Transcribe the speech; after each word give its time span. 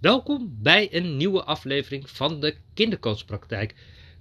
Welkom 0.00 0.56
bij 0.62 0.94
een 0.94 1.16
nieuwe 1.16 1.44
aflevering 1.44 2.10
van 2.10 2.40
de 2.40 2.56
Kindercoachpraktijk. 2.74 3.74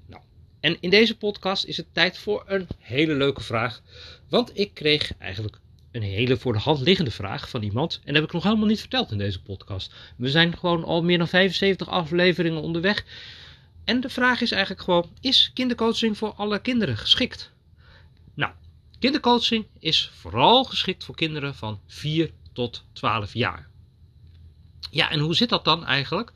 Nou, 0.06 0.22
en 0.60 0.78
in 0.80 0.90
deze 0.90 1.18
podcast 1.18 1.66
is 1.66 1.78
het 1.78 1.86
tijd 1.92 2.18
voor 2.18 2.44
een 2.48 2.68
hele 2.80 3.14
leuke 3.14 3.44
vraag. 3.44 3.82
Want 4.30 4.60
ik 4.60 4.74
kreeg 4.74 5.18
eigenlijk 5.18 5.60
een 5.92 6.02
hele 6.02 6.38
voor 6.38 6.54
de 6.54 6.60
hand 6.60 6.80
liggende 6.80 7.12
vraag 7.12 7.50
van 7.50 7.64
iemand. 7.64 7.96
En 7.96 8.06
dat 8.06 8.16
heb 8.16 8.24
ik 8.24 8.32
nog 8.32 8.44
helemaal 8.44 8.68
niet 8.68 8.80
verteld 8.80 9.12
in 9.12 9.18
deze 9.18 9.42
podcast. 9.42 9.94
We 10.16 10.30
zijn 10.30 10.58
gewoon 10.58 10.84
al 10.84 11.04
meer 11.04 11.18
dan 11.18 11.28
75 11.28 11.90
afleveringen 11.90 12.62
onderweg. 12.62 13.06
En 13.84 14.02
de 14.02 14.10
vraag 14.10 14.42
is 14.42 14.52
eigenlijk 14.52 14.84
gewoon: 14.84 15.10
is 15.22 15.52
kindercoaching 15.54 16.18
voor 16.18 16.34
alle 16.34 16.60
kinderen 16.62 16.98
geschikt? 16.98 17.52
Nou, 18.34 18.52
kindercoaching 19.00 19.66
is 19.80 20.12
vooral 20.14 20.64
geschikt 20.64 21.04
voor 21.04 21.16
kinderen 21.16 21.56
van 21.56 21.80
4 21.88 22.32
tot 22.54 22.84
12 22.94 23.34
jaar. 23.34 23.70
Ja, 24.90 25.12
en 25.12 25.20
hoe 25.20 25.36
zit 25.36 25.50
dat 25.50 25.66
dan 25.66 25.86
eigenlijk? 25.86 26.32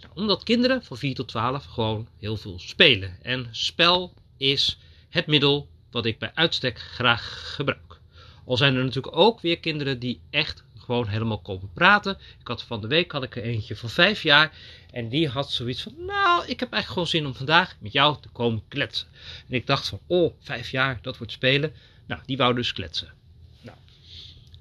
Nou, 0.00 0.12
omdat 0.14 0.42
kinderen 0.42 0.84
van 0.84 0.96
4 0.96 1.14
tot 1.14 1.28
12 1.28 1.64
gewoon 1.64 2.08
heel 2.18 2.36
veel 2.36 2.58
spelen. 2.58 3.16
En 3.22 3.48
spel 3.50 4.14
is 4.36 4.78
het 5.08 5.26
middel 5.26 5.68
wat 5.90 6.06
ik 6.06 6.18
bij 6.18 6.30
uitstek 6.34 6.78
graag 6.78 7.54
gebruik. 7.54 8.00
Al 8.46 8.56
zijn 8.56 8.76
er 8.76 8.84
natuurlijk 8.84 9.16
ook 9.16 9.40
weer 9.40 9.60
kinderen 9.60 9.98
die 9.98 10.20
echt 10.30 10.64
gewoon 10.78 11.08
helemaal 11.08 11.40
komen 11.40 11.70
praten. 11.72 12.18
Ik 12.40 12.48
had 12.48 12.62
van 12.62 12.80
de 12.80 12.86
week 12.86 13.12
had 13.12 13.22
ik 13.22 13.36
er 13.36 13.42
eentje 13.42 13.76
van 13.76 13.90
5 13.90 14.22
jaar. 14.22 14.52
En 14.90 15.08
die 15.08 15.28
had 15.28 15.50
zoiets 15.52 15.82
van, 15.82 15.94
nou, 15.98 16.46
ik 16.46 16.60
heb 16.60 16.72
eigenlijk 16.72 16.86
gewoon 16.86 17.06
zin 17.06 17.26
om 17.26 17.34
vandaag 17.34 17.76
met 17.80 17.92
jou 17.92 18.16
te 18.20 18.28
komen 18.28 18.62
kletsen. 18.68 19.06
En 19.48 19.54
ik 19.54 19.66
dacht 19.66 19.88
van, 19.88 20.00
oh, 20.06 20.34
5 20.40 20.70
jaar, 20.70 20.98
dat 21.02 21.16
wordt 21.18 21.32
spelen. 21.32 21.74
Nou, 22.06 22.20
die 22.26 22.36
wou 22.36 22.54
dus 22.54 22.72
kletsen. 22.72 23.12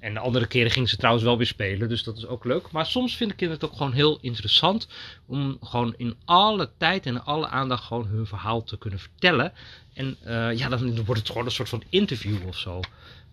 En 0.05 0.13
de 0.13 0.19
andere 0.19 0.47
keren 0.47 0.71
gingen 0.71 0.89
ze 0.89 0.97
trouwens 0.97 1.25
wel 1.25 1.37
weer 1.37 1.47
spelen, 1.47 1.89
dus 1.89 2.03
dat 2.03 2.17
is 2.17 2.25
ook 2.25 2.43
leuk. 2.43 2.71
Maar 2.71 2.85
soms 2.85 3.15
vind 3.15 3.31
ik 3.31 3.39
het 3.39 3.65
ook 3.65 3.75
gewoon 3.75 3.91
heel 3.91 4.17
interessant 4.21 4.87
om 5.25 5.57
gewoon 5.61 5.93
in 5.97 6.15
alle 6.25 6.69
tijd 6.77 7.05
en 7.05 7.25
alle 7.25 7.47
aandacht 7.47 7.83
gewoon 7.83 8.07
hun 8.07 8.25
verhaal 8.25 8.63
te 8.63 8.77
kunnen 8.77 8.99
vertellen. 8.99 9.53
En 9.93 10.17
uh, 10.27 10.57
ja, 10.57 10.69
dan 10.69 11.05
wordt 11.05 11.21
het 11.21 11.29
gewoon 11.29 11.45
een 11.45 11.51
soort 11.51 11.69
van 11.69 11.83
interview 11.89 12.47
of 12.47 12.57
zo. 12.57 12.79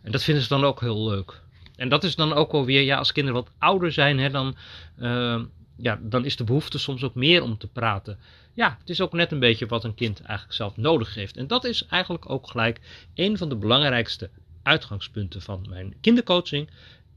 En 0.03 0.13
dat 0.13 0.23
vinden 0.23 0.43
ze 0.43 0.49
dan 0.49 0.65
ook 0.65 0.81
heel 0.81 1.09
leuk. 1.09 1.41
En 1.77 1.89
dat 1.89 2.05
is 2.05 2.15
dan 2.15 2.33
ook 2.33 2.53
wel 2.53 2.65
weer, 2.65 2.83
ja, 2.83 2.97
als 2.97 3.13
kinderen 3.13 3.43
wat 3.43 3.53
ouder 3.59 3.93
zijn, 3.93 4.19
hè, 4.19 4.31
dan, 4.31 4.57
uh, 4.99 5.41
ja, 5.77 5.99
dan 6.03 6.25
is 6.25 6.37
de 6.37 6.45
behoefte 6.45 6.79
soms 6.79 7.03
ook 7.03 7.15
meer 7.15 7.43
om 7.43 7.59
te 7.59 7.67
praten. 7.69 8.19
Ja, 8.55 8.77
het 8.81 8.91
is 8.91 9.01
ook 9.01 9.13
net 9.13 9.33
een 9.33 9.39
beetje 9.39 9.67
wat 9.67 9.85
een 9.85 9.95
kind 9.95 10.21
eigenlijk 10.21 10.57
zelf 10.57 10.77
nodig 10.77 11.15
heeft. 11.15 11.37
En 11.37 11.47
dat 11.47 11.65
is 11.65 11.87
eigenlijk 11.87 12.31
ook 12.31 12.51
gelijk 12.51 12.81
een 13.15 13.39
van 13.39 13.49
de 13.49 13.57
belangrijkste 13.57 14.31
uitgangspunten 14.63 15.43
van 15.43 15.67
mijn 15.69 15.95
kindercoaching 16.01 16.69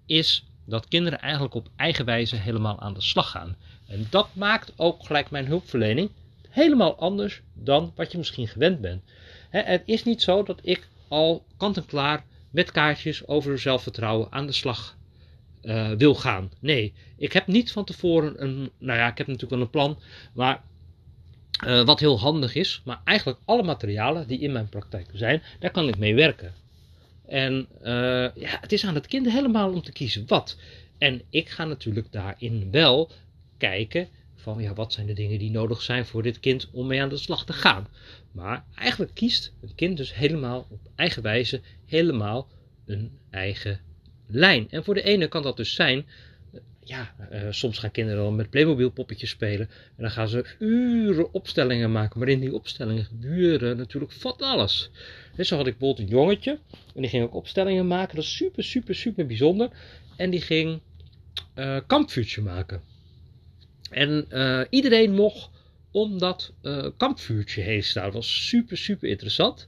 is 0.05 0.45
dat 0.65 0.87
kinderen 0.87 1.19
eigenlijk 1.19 1.53
op 1.53 1.69
eigen 1.75 2.05
wijze 2.05 2.35
helemaal 2.35 2.79
aan 2.79 2.93
de 2.93 3.01
slag 3.01 3.31
gaan. 3.31 3.55
En 3.87 4.07
dat 4.09 4.27
maakt 4.33 4.73
ook 4.75 5.05
gelijk 5.05 5.29
mijn 5.31 5.45
hulpverlening 5.45 6.09
helemaal 6.49 6.95
anders 6.95 7.41
dan 7.53 7.91
wat 7.95 8.11
je 8.11 8.17
misschien 8.17 8.47
gewend 8.47 8.81
bent. 8.81 9.03
het 9.49 9.83
is 9.85 10.03
niet 10.03 10.21
zo 10.21 10.43
dat 10.43 10.59
ik 10.63 10.87
al 11.07 11.45
kant-en-klaar 11.57 12.25
met 12.49 12.71
kaartjes 12.71 13.27
over 13.27 13.59
zelfvertrouwen 13.59 14.31
aan 14.31 14.45
de 14.45 14.51
slag 14.51 14.97
uh, 15.63 15.91
wil 15.91 16.15
gaan. 16.15 16.51
Nee, 16.59 16.93
ik 17.17 17.33
heb 17.33 17.47
niet 17.47 17.71
van 17.71 17.85
tevoren 17.85 18.43
een. 18.43 18.71
Nou 18.77 18.99
ja, 18.99 19.07
ik 19.07 19.17
heb 19.17 19.27
natuurlijk 19.27 19.53
wel 19.53 19.61
een 19.61 19.69
plan, 19.69 19.99
maar. 20.33 20.61
Uh, 21.65 21.85
wat 21.85 21.99
heel 21.99 22.19
handig 22.19 22.55
is, 22.55 22.81
maar 22.85 23.01
eigenlijk 23.03 23.39
alle 23.45 23.63
materialen 23.63 24.27
die 24.27 24.39
in 24.39 24.51
mijn 24.51 24.69
praktijk 24.69 25.07
zijn, 25.13 25.41
daar 25.59 25.71
kan 25.71 25.87
ik 25.87 25.97
mee 25.97 26.15
werken. 26.15 26.53
En 27.27 27.67
uh, 27.81 27.87
ja, 28.35 28.57
het 28.61 28.71
is 28.71 28.85
aan 28.85 28.95
het 28.95 29.07
kind 29.07 29.31
helemaal 29.31 29.73
om 29.73 29.81
te 29.81 29.91
kiezen 29.91 30.23
wat. 30.27 30.57
En 30.97 31.21
ik 31.29 31.49
ga 31.49 31.65
natuurlijk 31.65 32.11
daarin 32.11 32.71
wel 32.71 33.11
kijken 33.57 34.07
van 34.35 34.61
ja, 34.61 34.73
wat 34.73 34.93
zijn 34.93 35.07
de 35.07 35.13
dingen 35.13 35.39
die 35.39 35.51
nodig 35.51 35.81
zijn 35.81 36.05
voor 36.05 36.23
dit 36.23 36.39
kind 36.39 36.69
om 36.71 36.87
mee 36.87 37.01
aan 37.01 37.09
de 37.09 37.17
slag 37.17 37.45
te 37.45 37.53
gaan. 37.53 37.87
Maar 38.31 38.65
eigenlijk 38.75 39.13
kiest 39.13 39.53
een 39.61 39.75
kind 39.75 39.97
dus 39.97 40.15
helemaal 40.15 40.67
op 40.69 40.79
eigen 40.95 41.21
wijze 41.21 41.61
helemaal 41.85 42.47
een 42.85 43.11
eigen 43.29 43.79
lijn. 44.27 44.67
En 44.69 44.83
voor 44.83 44.93
de 44.93 45.03
ene 45.03 45.27
kan 45.27 45.41
dat 45.41 45.57
dus 45.57 45.75
zijn 45.75 46.05
ja, 46.85 47.15
uh, 47.31 47.47
soms 47.49 47.77
gaan 47.77 47.91
kinderen 47.91 48.21
wel 48.21 48.31
met 48.31 48.49
Playmobil 48.49 48.89
poppetjes 48.89 49.29
spelen. 49.29 49.69
En 49.69 50.03
dan 50.03 50.11
gaan 50.11 50.27
ze 50.27 50.45
uren 50.59 51.33
opstellingen 51.33 51.91
maken. 51.91 52.19
Maar 52.19 52.27
in 52.27 52.39
die 52.39 52.53
opstellingen 52.53 53.05
gebeuren 53.05 53.77
natuurlijk 53.77 54.11
van 54.11 54.37
alles. 54.37 54.89
Dus 55.35 55.47
zo 55.47 55.55
had 55.55 55.67
ik 55.67 55.77
bijvoorbeeld 55.77 56.07
een 56.09 56.15
jongetje. 56.15 56.59
En 56.95 57.01
die 57.01 57.09
ging 57.09 57.23
ook 57.23 57.33
opstellingen 57.33 57.87
maken. 57.87 58.15
Dat 58.15 58.23
is 58.23 58.35
super, 58.35 58.63
super, 58.63 58.95
super 58.95 59.25
bijzonder. 59.25 59.69
En 60.17 60.29
die 60.29 60.41
ging 60.41 60.81
uh, 61.55 61.79
kampvuurtje 61.87 62.41
maken. 62.41 62.81
En 63.89 64.25
uh, 64.29 64.61
iedereen 64.69 65.13
mocht 65.13 65.49
om 65.91 66.17
dat 66.17 66.53
kampvuurtje 66.97 67.61
heen 67.61 67.83
staan. 67.83 68.03
Dat 68.03 68.13
was 68.13 68.47
super, 68.47 68.77
super 68.77 69.09
interessant. 69.09 69.67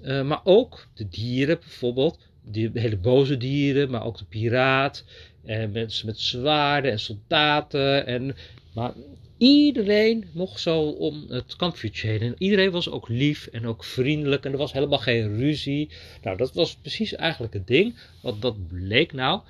maar 0.00 0.40
ook 0.44 0.86
de 0.94 1.08
dieren 1.08 1.58
bijvoorbeeld. 1.58 2.18
Die 2.42 2.70
hele 2.74 2.96
boze 2.96 3.36
dieren, 3.36 3.90
maar 3.90 4.04
ook 4.04 4.18
de 4.18 4.24
piraat. 4.24 5.04
En 5.44 5.72
mensen 5.72 6.06
met 6.06 6.20
zwaarden 6.20 6.90
en 6.90 7.00
soldaten. 7.00 8.06
En, 8.06 8.36
maar 8.74 8.92
iedereen 9.36 10.24
mocht 10.32 10.60
zo 10.60 10.80
om 10.80 11.24
het 11.28 11.56
kampvuurtje 11.56 12.08
heen. 12.08 12.20
En 12.20 12.34
iedereen 12.38 12.70
was 12.70 12.90
ook 12.90 13.08
lief 13.08 13.46
en 13.46 13.66
ook 13.66 13.84
vriendelijk. 13.84 14.44
En 14.44 14.52
er 14.52 14.58
was 14.58 14.72
helemaal 14.72 14.98
geen 14.98 15.36
ruzie. 15.36 15.90
Nou, 16.22 16.36
dat 16.36 16.54
was 16.54 16.76
precies 16.76 17.14
eigenlijk 17.14 17.52
het 17.52 17.66
ding. 17.66 17.98
Wat 18.22 18.42
dat 18.42 18.68
bleek 18.68 19.12
nou. 19.12 19.40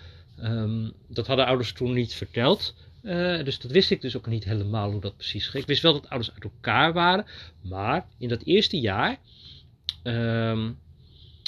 Um, 0.42 0.92
dat 1.06 1.26
hadden 1.26 1.46
ouders 1.46 1.72
toen 1.72 1.92
niet 1.92 2.14
verteld. 2.14 2.74
Uh, 3.02 3.44
dus 3.44 3.58
dat 3.58 3.70
wist 3.70 3.90
ik 3.90 4.00
dus 4.00 4.16
ook 4.16 4.26
niet 4.26 4.44
helemaal 4.44 4.90
hoe 4.90 5.00
dat 5.00 5.16
precies 5.16 5.48
ging. 5.48 5.62
Ik 5.62 5.68
wist 5.68 5.82
wel 5.82 5.92
dat 5.92 6.08
ouders 6.08 6.32
uit 6.32 6.44
elkaar 6.44 6.92
waren. 6.92 7.26
Maar 7.60 8.06
in 8.18 8.28
dat 8.28 8.42
eerste 8.42 8.80
jaar. 8.80 9.18
Um, 10.02 10.78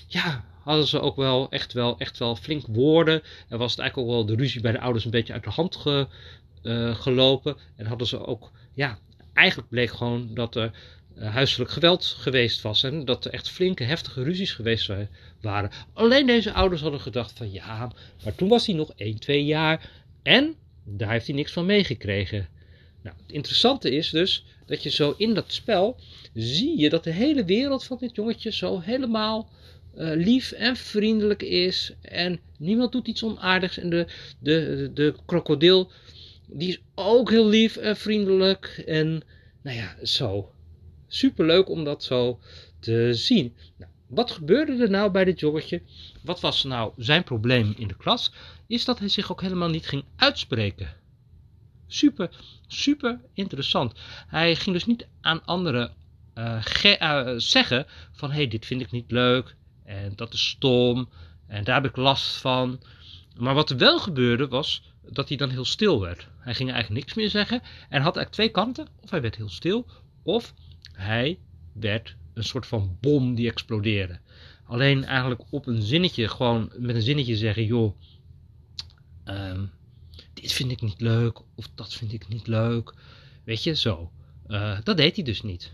ja, 0.08 0.44
hadden 0.62 0.86
ze 0.86 1.00
ook 1.00 1.16
wel 1.16 1.50
echt 1.50 1.72
wel, 1.72 1.98
echt 1.98 2.18
wel 2.18 2.36
flink 2.36 2.66
woorden. 2.66 3.22
En 3.48 3.58
was 3.58 3.70
het 3.70 3.80
eigenlijk 3.80 4.10
ook 4.10 4.14
wel 4.14 4.26
de 4.26 4.42
ruzie 4.42 4.60
bij 4.60 4.72
de 4.72 4.80
ouders 4.80 5.04
een 5.04 5.10
beetje 5.10 5.32
uit 5.32 5.44
de 5.44 5.50
hand 5.50 5.76
ge, 5.76 6.06
uh, 6.62 6.94
gelopen. 6.94 7.56
En 7.76 7.86
hadden 7.86 8.06
ze 8.06 8.26
ook, 8.26 8.50
ja, 8.74 8.98
eigenlijk 9.32 9.68
bleek 9.68 9.90
gewoon 9.90 10.34
dat 10.34 10.56
er 10.56 10.72
uh, 11.18 11.32
huiselijk 11.32 11.70
geweld 11.70 12.04
geweest 12.04 12.62
was. 12.62 12.82
En 12.82 13.04
dat 13.04 13.24
er 13.24 13.32
echt 13.32 13.50
flinke, 13.50 13.84
heftige 13.84 14.22
ruzies 14.22 14.52
geweest 14.52 14.90
waren. 15.40 15.70
Alleen 15.92 16.26
deze 16.26 16.52
ouders 16.52 16.80
hadden 16.80 17.00
gedacht 17.00 17.32
van 17.38 17.52
ja, 17.52 17.92
maar 18.24 18.34
toen 18.34 18.48
was 18.48 18.66
hij 18.66 18.74
nog 18.74 18.92
1, 18.96 19.18
2 19.18 19.44
jaar. 19.44 19.90
En 20.22 20.54
daar 20.84 21.10
heeft 21.10 21.26
hij 21.26 21.34
niks 21.34 21.52
van 21.52 21.66
meegekregen. 21.66 22.48
Nou, 23.02 23.16
het 23.22 23.32
interessante 23.32 23.90
is 23.90 24.10
dus 24.10 24.44
dat 24.66 24.82
je 24.82 24.90
zo 24.90 25.14
in 25.16 25.34
dat 25.34 25.52
spel 25.52 25.96
zie 26.34 26.78
je 26.78 26.88
dat 26.88 27.04
de 27.04 27.10
hele 27.10 27.44
wereld 27.44 27.84
van 27.84 27.96
dit 28.00 28.16
jongetje 28.16 28.52
zo 28.52 28.80
helemaal 28.80 29.48
uh, 29.96 30.12
lief 30.14 30.52
en 30.52 30.76
vriendelijk 30.76 31.42
is. 31.42 31.94
En 32.02 32.40
niemand 32.58 32.92
doet 32.92 33.08
iets 33.08 33.22
onaardigs. 33.22 33.78
En 33.78 33.90
de, 33.90 34.06
de, 34.38 34.90
de, 34.94 35.14
krokodil, 35.26 35.90
die 36.46 36.68
is 36.68 36.80
ook 36.94 37.30
heel 37.30 37.48
lief 37.48 37.76
en 37.76 37.96
vriendelijk. 37.96 38.82
En 38.86 39.22
nou 39.62 39.76
ja, 39.76 39.96
zo. 40.02 40.52
Superleuk 41.06 41.68
om 41.68 41.84
dat 41.84 42.04
zo 42.04 42.38
te 42.80 43.08
zien. 43.12 43.54
Nou, 43.76 43.90
wat 44.06 44.30
gebeurde 44.30 44.82
er 44.82 44.90
nou 44.90 45.10
bij 45.10 45.24
dit 45.24 45.40
jongetje? 45.40 45.82
Wat 46.22 46.40
was 46.40 46.64
nou 46.64 46.92
zijn 46.96 47.24
probleem 47.24 47.74
in 47.76 47.88
de 47.88 47.96
klas? 47.96 48.32
Is 48.66 48.84
dat 48.84 48.98
hij 48.98 49.08
zich 49.08 49.32
ook 49.32 49.40
helemaal 49.42 49.68
niet 49.68 49.86
ging 49.86 50.04
uitspreken. 50.16 50.88
Super, 51.86 52.30
super 52.66 53.20
interessant. 53.34 53.92
Hij 54.26 54.56
ging 54.56 54.74
dus 54.74 54.86
niet 54.86 55.06
aan 55.20 55.44
anderen 55.44 55.94
uh, 56.34 56.64
uh, 56.84 57.32
zeggen 57.36 57.86
van 58.12 58.30
hé, 58.30 58.36
hey, 58.36 58.48
dit 58.48 58.66
vind 58.66 58.80
ik 58.80 58.90
niet 58.90 59.10
leuk, 59.10 59.56
en 59.92 60.12
dat 60.16 60.32
is 60.32 60.48
stom. 60.48 61.08
En 61.46 61.64
daar 61.64 61.82
heb 61.82 61.90
ik 61.90 61.96
last 61.96 62.36
van. 62.36 62.80
Maar 63.36 63.54
wat 63.54 63.70
er 63.70 63.76
wel 63.76 63.98
gebeurde 63.98 64.48
was 64.48 64.82
dat 65.10 65.28
hij 65.28 65.36
dan 65.36 65.50
heel 65.50 65.64
stil 65.64 66.00
werd. 66.00 66.28
Hij 66.38 66.54
ging 66.54 66.70
eigenlijk 66.70 67.00
niks 67.00 67.16
meer 67.16 67.30
zeggen. 67.30 67.60
En 67.88 68.02
had 68.02 68.16
eigenlijk 68.16 68.30
twee 68.30 68.48
kanten. 68.48 68.86
Of 69.00 69.10
hij 69.10 69.20
werd 69.20 69.36
heel 69.36 69.48
stil. 69.48 69.86
Of 70.22 70.54
hij 70.92 71.38
werd 71.72 72.16
een 72.34 72.44
soort 72.44 72.66
van 72.66 72.96
bom 73.00 73.34
die 73.34 73.50
explodeerde. 73.50 74.18
Alleen 74.64 75.04
eigenlijk 75.04 75.42
op 75.50 75.66
een 75.66 75.82
zinnetje, 75.82 76.28
gewoon 76.28 76.72
met 76.78 76.94
een 76.94 77.02
zinnetje 77.02 77.36
zeggen, 77.36 77.64
joh, 77.64 77.96
um, 79.24 79.70
dit 80.32 80.52
vind 80.52 80.70
ik 80.70 80.80
niet 80.80 81.00
leuk, 81.00 81.40
of 81.54 81.68
dat 81.74 81.94
vind 81.94 82.12
ik 82.12 82.28
niet 82.28 82.46
leuk. 82.46 82.94
Weet 83.44 83.62
je, 83.62 83.74
zo. 83.74 84.10
Uh, 84.48 84.78
dat 84.82 84.96
deed 84.96 85.16
hij 85.16 85.24
dus 85.24 85.42
niet. 85.42 85.72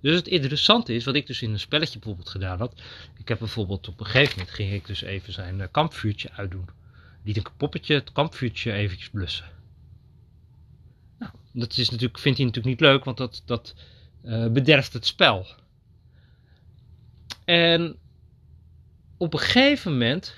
Dus 0.00 0.14
het 0.14 0.28
interessante 0.28 0.94
is, 0.94 1.04
wat 1.04 1.14
ik 1.14 1.26
dus 1.26 1.42
in 1.42 1.52
een 1.52 1.60
spelletje 1.60 1.98
bijvoorbeeld 1.98 2.28
gedaan 2.28 2.58
had. 2.58 2.80
Ik 3.18 3.28
heb 3.28 3.38
bijvoorbeeld 3.38 3.88
op 3.88 4.00
een 4.00 4.06
gegeven 4.06 4.38
moment 4.38 4.54
ging 4.54 4.72
ik 4.72 4.86
dus 4.86 5.02
even 5.02 5.32
zijn 5.32 5.58
uh, 5.58 5.66
kampvuurtje 5.70 6.30
uitdoen. 6.32 6.68
Liet 7.24 7.36
een 7.36 7.46
poppetje 7.56 7.94
het 7.94 8.12
kampvuurtje 8.12 8.72
eventjes 8.72 9.10
blussen. 9.10 9.46
Nou, 11.18 11.32
dat 11.52 11.76
is 11.76 11.90
natuurlijk, 11.90 12.18
vindt 12.18 12.38
hij 12.38 12.46
natuurlijk 12.46 12.80
niet 12.80 12.88
leuk, 12.90 13.04
want 13.04 13.16
dat, 13.16 13.42
dat 13.44 13.74
uh, 14.24 14.46
bederft 14.46 14.92
het 14.92 15.06
spel. 15.06 15.46
En 17.44 17.96
op 19.16 19.32
een 19.32 19.38
gegeven 19.38 19.92
moment 19.92 20.34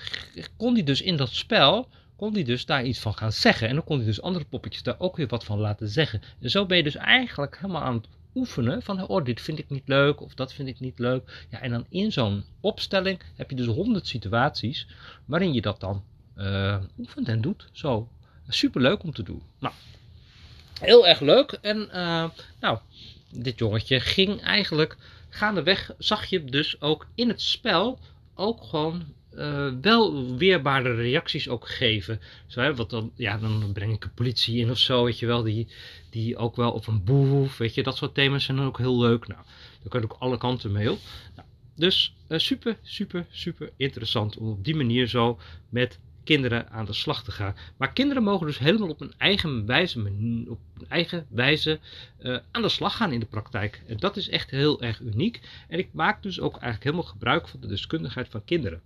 kon 0.57 0.73
hij 0.73 0.83
dus 0.83 1.01
in 1.01 1.17
dat 1.17 1.29
spel, 1.29 1.89
kon 2.15 2.33
hij 2.33 2.43
dus 2.43 2.65
daar 2.65 2.85
iets 2.85 2.99
van 2.99 3.13
gaan 3.13 3.31
zeggen. 3.31 3.67
En 3.67 3.75
dan 3.75 3.83
kon 3.83 3.97
hij 3.97 4.05
dus 4.05 4.21
andere 4.21 4.45
poppetjes 4.45 4.83
daar 4.83 4.99
ook 4.99 5.17
weer 5.17 5.27
wat 5.27 5.43
van 5.43 5.59
laten 5.59 5.87
zeggen. 5.87 6.21
En 6.39 6.49
zo 6.49 6.65
ben 6.65 6.77
je 6.77 6.83
dus 6.83 6.95
eigenlijk 6.95 7.55
helemaal 7.55 7.81
aan 7.81 7.95
het 7.95 8.07
oefenen 8.35 8.81
van, 8.81 9.07
oh, 9.07 9.25
dit 9.25 9.41
vind 9.41 9.59
ik 9.59 9.69
niet 9.69 9.87
leuk 9.87 10.21
of 10.21 10.33
dat 10.33 10.53
vind 10.53 10.67
ik 10.67 10.79
niet 10.79 10.99
leuk. 10.99 11.45
Ja, 11.49 11.61
en 11.61 11.71
dan 11.71 11.85
in 11.89 12.11
zo'n 12.11 12.43
opstelling 12.59 13.19
heb 13.35 13.49
je 13.49 13.55
dus 13.55 13.65
honderd 13.65 14.07
situaties 14.07 14.87
waarin 15.25 15.53
je 15.53 15.61
dat 15.61 15.79
dan 15.79 16.03
uh, 16.37 16.77
oefent 16.99 17.27
en 17.27 17.41
doet. 17.41 17.69
Zo, 17.71 18.09
super 18.47 18.81
leuk 18.81 19.03
om 19.03 19.13
te 19.13 19.23
doen. 19.23 19.41
Nou, 19.59 19.73
heel 20.79 21.07
erg 21.07 21.19
leuk. 21.19 21.51
En 21.51 21.89
uh, 21.93 22.29
nou, 22.59 22.77
dit 23.29 23.59
jongetje 23.59 23.99
ging 23.99 24.41
eigenlijk 24.41 24.97
gaandeweg, 25.29 25.91
zag 25.97 26.25
je 26.25 26.45
dus 26.45 26.81
ook 26.81 27.07
in 27.15 27.27
het 27.27 27.41
spel 27.41 27.99
ook 28.35 28.63
gewoon 28.63 29.03
uh, 29.35 29.73
wel 29.81 30.35
weerbare 30.37 30.93
reacties 30.93 31.49
ook 31.49 31.69
geven. 31.69 32.19
Zo, 32.47 32.59
hè, 32.59 32.75
wat 32.75 32.89
dan, 32.89 33.11
ja, 33.15 33.37
dan 33.37 33.71
breng 33.73 33.93
ik 33.93 34.01
de 34.01 34.09
politie 34.09 34.57
in 34.57 34.69
of 34.69 34.77
zo, 34.77 35.03
weet 35.03 35.19
je 35.19 35.25
wel, 35.25 35.43
die, 35.43 35.67
die 36.09 36.37
ook 36.37 36.55
wel 36.55 36.71
op 36.71 36.87
een 36.87 37.03
boef, 37.03 37.57
weet 37.57 37.73
je, 37.73 37.83
dat 37.83 37.97
soort 37.97 38.13
thema's 38.13 38.43
zijn 38.43 38.57
dan 38.57 38.65
ook 38.65 38.77
heel 38.77 38.99
leuk. 38.99 39.27
Nou, 39.27 39.41
daar 39.79 39.89
kan 39.89 40.01
je 40.01 40.11
ook 40.11 40.17
alle 40.19 40.37
kanten 40.37 40.71
mee. 40.71 40.85
Nou, 40.85 40.97
dus 41.75 42.15
uh, 42.27 42.37
super, 42.37 42.77
super, 42.81 43.25
super 43.29 43.71
interessant 43.77 44.37
om 44.37 44.49
op 44.49 44.63
die 44.63 44.75
manier 44.75 45.07
zo 45.07 45.39
met 45.69 45.99
kinderen 46.23 46.69
aan 46.69 46.85
de 46.85 46.93
slag 46.93 47.23
te 47.23 47.31
gaan. 47.31 47.55
Maar 47.77 47.93
kinderen 47.93 48.23
mogen 48.23 48.47
dus 48.47 48.59
helemaal 48.59 48.89
op 48.89 49.01
een 49.01 49.13
eigen 49.17 49.65
wijze, 49.65 49.99
op 50.47 50.59
een 50.77 50.85
eigen 50.89 51.25
wijze 51.29 51.79
uh, 52.21 52.37
aan 52.51 52.61
de 52.61 52.69
slag 52.69 52.95
gaan 52.95 53.11
in 53.11 53.19
de 53.19 53.25
praktijk. 53.25 53.81
En 53.87 53.97
dat 53.97 54.17
is 54.17 54.29
echt 54.29 54.49
heel 54.49 54.81
erg 54.81 54.99
uniek. 54.99 55.39
En 55.67 55.79
ik 55.79 55.89
maak 55.93 56.23
dus 56.23 56.39
ook 56.39 56.53
eigenlijk 56.53 56.83
helemaal 56.83 57.11
gebruik 57.11 57.47
van 57.47 57.59
de 57.59 57.67
deskundigheid 57.67 58.27
van 58.29 58.45
kinderen. 58.45 58.81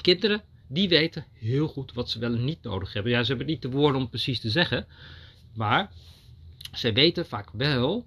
Kinderen, 0.00 0.42
die 0.66 0.88
weten 0.88 1.26
heel 1.32 1.68
goed 1.68 1.92
wat 1.92 2.10
ze 2.10 2.18
wel 2.18 2.34
en 2.34 2.44
niet 2.44 2.62
nodig 2.62 2.92
hebben. 2.92 3.12
Ja, 3.12 3.22
ze 3.22 3.28
hebben 3.28 3.46
niet 3.46 3.62
de 3.62 3.70
woorden 3.70 4.00
om 4.00 4.08
precies 4.08 4.40
te 4.40 4.50
zeggen. 4.50 4.86
Maar 5.54 5.90
ze 6.72 6.92
weten 6.92 7.26
vaak 7.26 7.50
wel, 7.52 8.06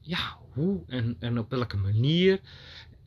ja, 0.00 0.36
hoe 0.52 0.80
en, 0.86 1.16
en 1.18 1.38
op 1.38 1.50
welke 1.50 1.76
manier 1.76 2.40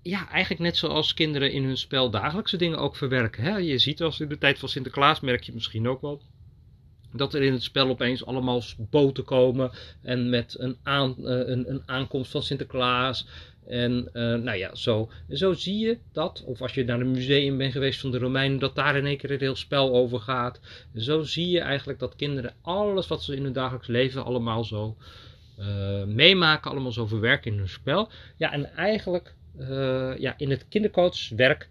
ja, 0.01 0.29
eigenlijk 0.29 0.62
net 0.62 0.77
zoals 0.77 1.13
kinderen 1.13 1.51
in 1.51 1.63
hun 1.63 1.77
spel 1.77 2.09
dagelijkse 2.09 2.57
dingen 2.57 2.77
ook 2.77 2.95
verwerken. 2.95 3.44
Hè? 3.44 3.57
Je 3.57 3.77
ziet 3.77 4.01
als 4.01 4.19
in 4.19 4.30
de 4.30 4.38
tijd 4.38 4.59
van 4.59 4.69
Sinterklaas, 4.69 5.19
merk 5.19 5.44
je 5.44 5.53
misschien 5.53 5.88
ook 5.88 6.01
wel, 6.01 6.21
dat 7.12 7.33
er 7.33 7.41
in 7.41 7.53
het 7.53 7.63
spel 7.63 7.89
opeens 7.89 8.25
allemaal 8.25 8.62
boten 8.77 9.23
komen 9.23 9.71
en 10.01 10.30
met 10.30 10.56
een, 10.59 10.77
aan, 10.83 11.15
uh, 11.19 11.25
een, 11.25 11.69
een, 11.69 11.81
aankomst 11.85 12.31
van 12.31 12.44
Sinterklaas. 12.44 13.27
En 13.68 14.10
uh, 14.14 14.36
nou 14.36 14.58
ja, 14.58 14.75
zo. 14.75 15.12
Zo 15.30 15.54
zie 15.54 15.78
je 15.78 15.98
dat, 16.12 16.44
of 16.46 16.62
als 16.62 16.74
je 16.74 16.84
naar 16.84 17.00
een 17.00 17.12
museum 17.12 17.58
bent 17.58 17.72
geweest 17.72 18.00
van 18.00 18.12
de 18.12 18.18
Romeinen, 18.18 18.60
dat 18.60 18.75
daar 18.75 18.98
in 18.98 19.06
één 19.06 19.18
keer 19.18 19.30
het 19.30 19.40
heel 19.40 19.56
spel 19.56 19.96
over 19.96 20.19
gaat. 20.19 20.60
Zo 20.96 21.22
zie 21.22 21.50
je 21.50 21.60
eigenlijk 21.60 22.00
dat 22.00 22.16
kinderen 22.16 22.54
alles 22.62 23.08
wat 23.08 23.24
ze 23.24 23.36
in 23.36 23.44
hun 23.44 23.54
dagelijks 23.54 23.88
leven 23.88 24.25
allemaal 24.25 24.64
zo 24.64 24.98
uh, 25.60 26.04
meemaken, 26.04 26.72
allemaal 26.72 26.92
zo 26.92 27.06
verwerken 27.06 27.52
in 27.52 27.58
hun 27.58 27.69
spel. 27.69 28.10
Ja, 28.38 28.52
en 28.52 28.75
eigenlijk 28.75 29.36
uh, 29.60 30.18
ja, 30.18 30.34
in 30.38 30.50
het 30.50 30.66
kindercoachwerk, 30.69 31.69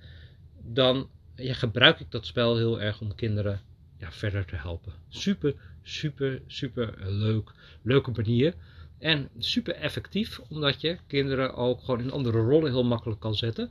dan 0.63 1.09
ja, 1.37 1.55
gebruik 1.55 2.01
ik 2.01 2.11
dat 2.11 2.27
spel 2.27 2.57
heel 2.57 2.81
erg 2.81 3.01
om 3.01 3.15
kinderen 3.15 3.61
ja, 3.99 4.13
verder 4.13 4.45
te 4.45 4.57
helpen. 4.57 4.93
Super, 5.09 5.55
super, 5.83 6.43
super 6.47 6.95
leuk. 7.05 7.53
Leuke 7.83 8.11
manier. 8.11 8.55
En 8.99 9.29
super 9.39 9.75
effectief, 9.75 10.41
omdat 10.49 10.81
je 10.81 10.99
kinderen 11.07 11.55
ook 11.55 11.81
gewoon 11.81 12.01
in 12.01 12.11
andere 12.13 12.39
rollen 12.39 12.71
heel 12.71 12.85
makkelijk 12.85 13.21
kan 13.21 13.35
zetten. 13.35 13.71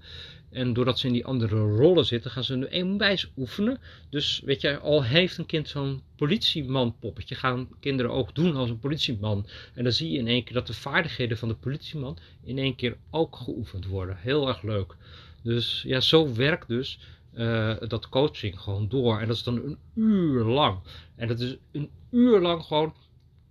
En 0.50 0.74
doordat 0.74 1.00
ze 1.00 1.07
in 1.07 1.13
die 1.13 1.25
andere 1.25 1.56
rollen 1.56 2.06
zitten, 2.06 2.31
gaan 2.31 2.44
ze 2.44 2.56
nu 2.56 2.66
eenwijs 2.66 3.31
oefenen. 3.38 3.80
Dus 4.10 4.42
weet 4.45 4.62
je, 4.62 4.80
al 4.80 5.04
heeft 5.04 5.38
een 5.38 5.45
kind 5.45 5.68
zo'n 5.68 6.01
politieman 6.16 6.95
poppetje, 7.00 7.36
gaan 7.36 7.69
kinderen 7.80 8.12
ook 8.12 8.36
doen 8.36 8.56
als 8.56 8.69
een 8.69 8.80
politieman. 8.80 9.48
En 9.74 9.83
dan 9.83 9.94
zie 9.94 10.12
je 10.12 10.18
in 10.18 10.27
één 10.27 10.44
keer 10.44 10.54
dat 10.54 10.68
de 10.68 10.74
vaardigheden 10.74 11.38
van 11.38 11.48
de 11.48 11.56
politieman 11.56 12.18
in 12.44 12.57
één 12.57 12.75
keer 12.75 12.98
ook 13.10 13.36
geoefend 13.36 13.86
worden. 13.86 14.18
Heel 14.18 14.48
erg 14.48 14.62
leuk. 14.62 14.95
Dus 15.44 15.83
ja, 15.88 16.00
zo 16.00 16.33
werkt 16.33 16.68
dus 16.68 17.00
uh, 17.33 17.75
dat 17.88 18.10
coaching 18.10 18.60
gewoon 18.60 18.88
door. 18.88 19.19
En 19.19 19.27
dat 19.27 19.36
is 19.36 19.44
dan 19.44 19.56
een 19.56 19.77
uur 19.95 20.44
lang. 20.44 20.80
En 21.16 21.27
dat 21.27 21.39
is 21.39 21.57
een 21.72 21.89
uur 22.12 22.39
lang 22.39 22.63
gewoon 22.63 22.94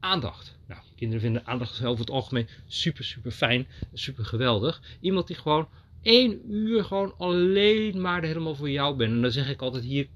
aandacht. 0.04 0.56
Nou, 0.66 0.80
kinderen 0.96 1.22
vinden 1.22 1.46
aandacht 1.46 1.84
over 1.84 2.00
het 2.00 2.14
algemeen 2.14 2.48
super, 2.66 3.04
super 3.04 3.30
fijn, 3.30 3.66
super 3.92 4.24
geweldig. 4.24 4.82
Iemand 5.00 5.26
die 5.26 5.36
gewoon 5.36 5.68
één 6.02 6.52
uur 6.54 6.84
gewoon 6.84 7.14
alleen 7.18 8.00
maar 8.00 8.22
er 8.22 8.26
helemaal 8.26 8.54
voor 8.54 8.70
jou 8.70 8.96
bent. 8.96 9.12
En 9.12 9.22
dan 9.22 9.30
zeg 9.30 9.50
ik 9.50 9.62
altijd, 9.62 9.84
hier 9.84 10.08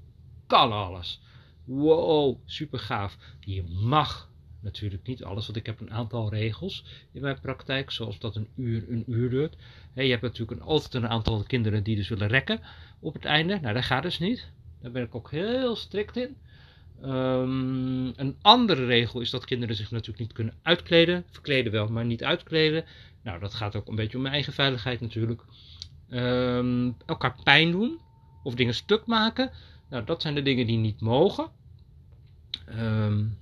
kan 0.47 0.71
alles. 0.71 1.21
Wow, 1.63 2.37
super 2.45 2.79
gaaf. 2.79 3.17
Je 3.39 3.63
mag 3.63 4.29
natuurlijk 4.61 5.07
niet 5.07 5.23
alles, 5.23 5.45
want 5.45 5.57
ik 5.57 5.65
heb 5.65 5.79
een 5.79 5.91
aantal 5.91 6.29
regels 6.29 6.85
in 7.11 7.21
mijn 7.21 7.39
praktijk, 7.39 7.91
zoals 7.91 8.19
dat 8.19 8.35
een 8.35 8.47
uur 8.55 8.85
een 8.89 9.03
uur 9.07 9.29
duurt. 9.29 9.55
je 9.93 10.01
hebt 10.01 10.21
natuurlijk 10.21 10.51
een, 10.51 10.67
altijd 10.67 10.93
een 10.93 11.07
aantal 11.07 11.43
kinderen 11.43 11.83
die 11.83 11.95
dus 11.95 12.09
willen 12.09 12.27
rekken 12.27 12.59
op 12.99 13.13
het 13.13 13.25
einde. 13.25 13.59
Nou, 13.59 13.73
dat 13.73 13.83
gaat 13.83 14.03
dus 14.03 14.19
niet. 14.19 14.51
Daar 14.81 14.91
ben 14.91 15.03
ik 15.03 15.15
ook 15.15 15.31
heel 15.31 15.75
strikt 15.75 16.17
in. 16.17 16.37
Um, 17.03 18.13
een 18.15 18.37
andere 18.41 18.85
regel 18.85 19.21
is 19.21 19.29
dat 19.29 19.45
kinderen 19.45 19.75
zich 19.75 19.91
natuurlijk 19.91 20.19
niet 20.19 20.33
kunnen 20.33 20.53
uitkleden. 20.61 21.23
Verkleden 21.31 21.71
wel, 21.71 21.87
maar 21.87 22.05
niet 22.05 22.23
uitkleden. 22.23 22.85
Nou, 23.23 23.39
dat 23.39 23.53
gaat 23.53 23.75
ook 23.75 23.87
een 23.87 23.95
beetje 23.95 24.15
om 24.15 24.21
mijn 24.21 24.33
eigen 24.33 24.53
veiligheid 24.53 25.01
natuurlijk. 25.01 25.41
Um, 26.09 26.95
elkaar 27.05 27.35
pijn 27.43 27.71
doen 27.71 27.99
of 28.43 28.55
dingen 28.55 28.73
stuk 28.73 29.05
maken. 29.05 29.51
Nou, 29.89 30.03
dat 30.05 30.21
zijn 30.21 30.35
de 30.35 30.41
dingen 30.41 30.67
die 30.67 30.77
niet 30.77 31.01
mogen. 31.01 31.49
Um, 32.77 33.37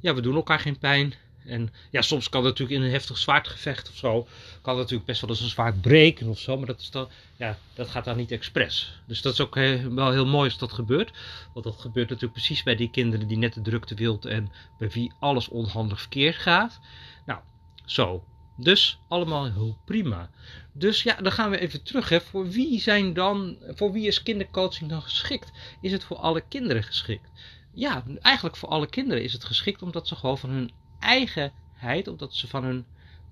ja, 0.00 0.14
we 0.14 0.20
doen 0.20 0.34
elkaar 0.34 0.60
geen 0.60 0.78
pijn. 0.78 1.14
En 1.48 1.72
ja, 1.90 2.02
soms 2.02 2.28
kan 2.28 2.44
het 2.44 2.50
natuurlijk 2.50 2.80
in 2.80 2.86
een 2.86 2.92
heftig 2.92 3.18
zwaardgevecht 3.18 3.88
of 3.90 3.96
zo, 3.96 4.26
kan 4.62 4.72
het 4.72 4.82
natuurlijk 4.82 5.04
best 5.04 5.20
wel 5.20 5.30
eens 5.30 5.40
een 5.40 5.48
zwaard 5.48 5.80
breken 5.80 6.28
of 6.28 6.38
zo, 6.38 6.56
maar 6.56 6.66
dat, 6.66 6.80
is 6.80 6.90
dan, 6.90 7.08
ja, 7.36 7.58
dat 7.74 7.88
gaat 7.88 8.04
dan 8.04 8.16
niet 8.16 8.30
expres. 8.30 9.00
Dus 9.06 9.22
dat 9.22 9.32
is 9.32 9.40
ook 9.40 9.54
wel 9.54 10.10
heel 10.10 10.26
mooi 10.26 10.48
als 10.48 10.58
dat 10.58 10.72
gebeurt, 10.72 11.10
want 11.52 11.64
dat 11.64 11.80
gebeurt 11.80 12.08
natuurlijk 12.08 12.32
precies 12.32 12.62
bij 12.62 12.76
die 12.76 12.90
kinderen 12.90 13.28
die 13.28 13.38
net 13.38 13.54
de 13.54 13.62
drukte 13.62 13.94
wilt 13.94 14.24
en 14.24 14.52
bij 14.78 14.90
wie 14.90 15.12
alles 15.18 15.48
onhandig 15.48 16.00
verkeerd 16.00 16.36
gaat. 16.36 16.80
Nou, 17.26 17.40
zo. 17.84 18.24
Dus 18.60 18.98
allemaal 19.08 19.44
heel 19.44 19.78
prima. 19.84 20.30
Dus 20.72 21.02
ja, 21.02 21.14
dan 21.14 21.32
gaan 21.32 21.50
we 21.50 21.58
even 21.58 21.82
terug. 21.82 22.08
Hè. 22.08 22.20
Voor 22.20 22.48
wie 22.48 22.80
zijn 22.80 23.12
dan, 23.12 23.56
voor 23.68 23.92
wie 23.92 24.06
is 24.06 24.22
kindercoaching 24.22 24.90
dan 24.90 25.02
geschikt? 25.02 25.52
Is 25.80 25.92
het 25.92 26.04
voor 26.04 26.16
alle 26.16 26.40
kinderen 26.48 26.82
geschikt? 26.82 27.30
Ja, 27.74 28.04
eigenlijk 28.20 28.56
voor 28.56 28.68
alle 28.68 28.88
kinderen 28.88 29.22
is 29.22 29.32
het 29.32 29.44
geschikt 29.44 29.82
omdat 29.82 30.08
ze 30.08 30.16
gewoon 30.16 30.38
van 30.38 30.50
hun 30.50 30.70
eigenheid, 31.00 32.08
omdat 32.08 32.34
ze 32.34 32.48
van 32.48 32.64
hun, 32.64 32.84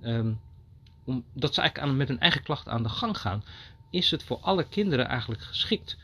um, 0.03 0.41
omdat 1.05 1.55
ze 1.55 1.61
eigenlijk 1.61 1.91
aan, 1.91 1.97
met 1.97 2.09
hun 2.09 2.21
eigen 2.21 2.43
klachten 2.43 2.73
aan 2.73 2.83
de 2.83 2.89
gang 2.89 3.19
gaan, 3.19 3.45
is 3.91 4.11
het 4.11 4.23
voor 4.23 4.39
alle 4.41 4.69
kinderen 4.69 5.07
eigenlijk 5.07 5.43
geschikt. 5.43 5.97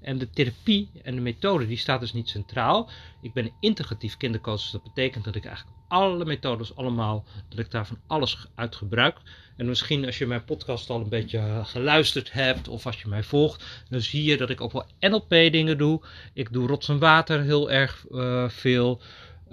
En 0.00 0.18
de 0.18 0.30
therapie 0.30 0.90
en 1.02 1.14
de 1.14 1.20
methode 1.20 1.66
die 1.66 1.76
staat 1.76 2.00
dus 2.00 2.12
niet 2.12 2.28
centraal. 2.28 2.90
Ik 3.20 3.32
ben 3.32 3.44
een 3.44 3.52
integratief 3.60 4.16
kindercoach, 4.16 4.60
dus 4.60 4.70
dat 4.70 4.82
betekent 4.82 5.24
dat 5.24 5.34
ik 5.34 5.44
eigenlijk 5.44 5.76
alle 5.88 6.24
methodes 6.24 6.76
allemaal, 6.76 7.24
dat 7.48 7.58
ik 7.58 7.70
daar 7.70 7.86
van 7.86 7.98
alles 8.06 8.46
uit 8.54 8.76
gebruik. 8.76 9.16
En 9.56 9.66
misschien 9.66 10.06
als 10.06 10.18
je 10.18 10.26
mijn 10.26 10.44
podcast 10.44 10.90
al 10.90 11.00
een 11.00 11.08
beetje 11.08 11.60
geluisterd 11.64 12.32
hebt 12.32 12.68
of 12.68 12.86
als 12.86 13.02
je 13.02 13.08
mij 13.08 13.22
volgt, 13.22 13.84
dan 13.88 14.00
zie 14.00 14.24
je 14.24 14.36
dat 14.36 14.50
ik 14.50 14.60
ook 14.60 14.72
wel 14.72 14.86
NLP 15.00 15.28
dingen 15.28 15.78
doe. 15.78 16.00
Ik 16.32 16.52
doe 16.52 16.66
rots 16.66 16.88
en 16.88 16.98
water 16.98 17.42
heel 17.42 17.70
erg 17.70 18.04
uh, 18.10 18.48
veel. 18.48 19.00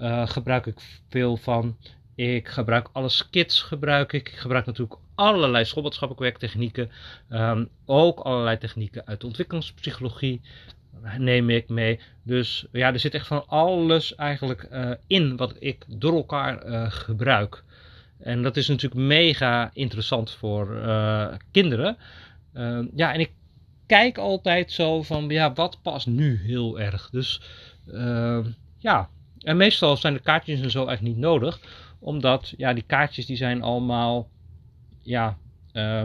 Uh, 0.00 0.28
gebruik 0.28 0.66
ik 0.66 0.80
veel 1.08 1.36
van. 1.36 1.76
Ik 2.14 2.48
gebruik 2.48 2.88
alle 2.92 3.08
skits, 3.08 3.62
gebruik 3.62 4.12
ik. 4.12 4.28
Ik 4.28 4.36
gebruik 4.36 4.66
natuurlijk 4.66 5.00
allerlei 5.14 5.64
schoolmaatschappelijk 5.64 6.26
werktechnieken. 6.26 6.90
Um, 7.30 7.68
ook 7.84 8.20
allerlei 8.20 8.58
technieken 8.58 9.06
uit 9.06 9.20
de 9.20 9.26
ontwikkelingspsychologie 9.26 10.40
neem 11.18 11.50
ik 11.50 11.68
mee. 11.68 12.00
Dus 12.22 12.66
ja, 12.72 12.92
er 12.92 12.98
zit 12.98 13.14
echt 13.14 13.26
van 13.26 13.46
alles 13.46 14.14
eigenlijk 14.14 14.68
uh, 14.72 14.90
in 15.06 15.36
wat 15.36 15.54
ik 15.58 15.84
door 15.88 16.14
elkaar 16.14 16.66
uh, 16.66 16.90
gebruik. 16.90 17.64
En 18.18 18.42
dat 18.42 18.56
is 18.56 18.68
natuurlijk 18.68 19.00
mega 19.00 19.70
interessant 19.72 20.30
voor 20.30 20.66
kinderen. 21.50 21.96
Ehm, 22.52 22.86
ja, 22.94 23.12
en 23.12 23.20
ik 23.20 23.30
kijk 23.86 24.18
altijd 24.18 24.72
zo 24.72 25.02
van, 25.02 25.28
ja, 25.28 25.52
wat 25.52 25.78
past 25.82 26.06
nu 26.06 26.40
heel 26.44 26.80
erg? 26.80 27.10
Dus 27.10 27.40
ehm, 27.92 28.50
ja, 28.78 29.08
en 29.44 29.56
meestal 29.56 29.96
zijn 29.96 30.14
de 30.14 30.20
kaartjes 30.20 30.60
en 30.60 30.70
zo 30.70 30.86
eigenlijk 30.86 31.16
niet 31.16 31.24
nodig. 31.24 31.60
Omdat, 31.98 32.54
ja, 32.56 32.72
die 32.72 32.84
kaartjes 32.86 33.26
die 33.26 33.36
zijn 33.36 33.62
allemaal, 33.62 34.28
ja, 35.02 35.38
uh, 35.72 36.02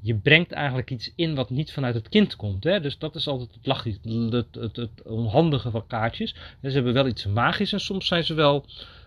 je 0.00 0.14
brengt 0.14 0.52
eigenlijk 0.52 0.90
iets 0.90 1.12
in 1.16 1.34
wat 1.34 1.50
niet 1.50 1.72
vanuit 1.72 1.94
het 1.94 2.08
kind 2.08 2.36
komt. 2.36 2.64
Hè? 2.64 2.80
Dus 2.80 2.98
dat 2.98 3.14
is 3.14 3.28
altijd 3.28 3.54
het, 3.54 3.66
lach, 3.66 3.84
het, 3.84 4.46
het, 4.54 4.76
het 4.76 5.02
onhandige 5.02 5.70
van 5.70 5.86
kaartjes. 5.86 6.34
ze 6.62 6.68
hebben 6.68 6.92
wel 6.92 7.06
iets 7.06 7.26
magisch 7.26 7.72
en 7.72 7.80
soms 7.80 8.06
zijn 8.06 8.24
ze 8.24 8.34
wel, 8.34 8.64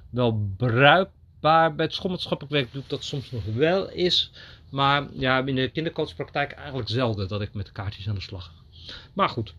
wel 0.09 0.49
bruikbaar. 0.57 1.75
Bij 1.75 1.85
het 1.85 1.93
schoolmaatschappelijk 1.93 2.55
werk 2.55 2.71
doe 2.71 2.81
ik 2.81 2.89
dat 2.89 3.03
soms 3.03 3.31
nog 3.31 3.43
wel 3.43 3.89
is. 3.89 4.31
Maar 4.69 5.07
ja, 5.13 5.45
in 5.45 5.55
de 5.55 5.69
kindercoachpraktijk 5.69 6.51
eigenlijk 6.51 6.89
zelden 6.89 7.27
dat 7.27 7.41
ik 7.41 7.53
met 7.53 7.71
kaartjes 7.71 8.07
aan 8.07 8.15
de 8.15 8.21
slag 8.21 8.43
ga. 8.43 8.93
Maar 9.13 9.29
goed, 9.29 9.53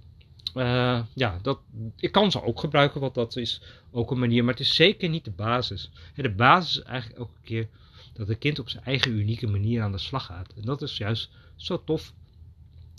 Uh, 0.55 1.01
ja, 1.15 1.39
dat, 1.43 1.61
ik 1.97 2.13
kan 2.13 2.31
ze 2.31 2.43
ook 2.43 2.61
gebruiken, 2.61 3.01
want 3.01 3.15
dat 3.15 3.37
is 3.37 3.61
ook 3.91 4.11
een 4.11 4.19
manier. 4.19 4.45
Maar 4.45 4.55
het 4.55 4.63
is 4.63 4.75
zeker 4.75 5.09
niet 5.09 5.25
de 5.25 5.31
basis. 5.31 5.91
de 6.15 6.31
basis 6.31 6.77
is 6.77 6.83
eigenlijk 6.83 7.19
elke 7.19 7.41
keer 7.45 7.69
dat 8.13 8.29
een 8.29 8.39
kind 8.39 8.59
op 8.59 8.69
zijn 8.69 8.85
eigen 8.85 9.13
unieke 9.13 9.47
manier 9.47 9.83
aan 9.83 9.93
de 9.93 9.99
slag 9.99 10.25
gaat. 10.25 10.53
En 10.57 10.63
dat 10.63 10.83
is 10.83 10.97
juist 10.97 11.31
zo 11.57 11.83
tof. 11.85 12.13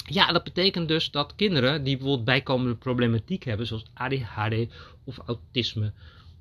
Ja, 0.05 0.31
dat 0.31 0.43
betekent 0.43 0.87
dus 0.87 1.11
dat 1.11 1.35
kinderen 1.35 1.83
die 1.83 1.95
bijvoorbeeld 1.95 2.25
bijkomende 2.25 2.75
problematiek 2.75 3.43
hebben, 3.43 3.67
zoals 3.67 3.85
ADHD 3.93 4.73
of 5.03 5.17
autisme 5.17 5.93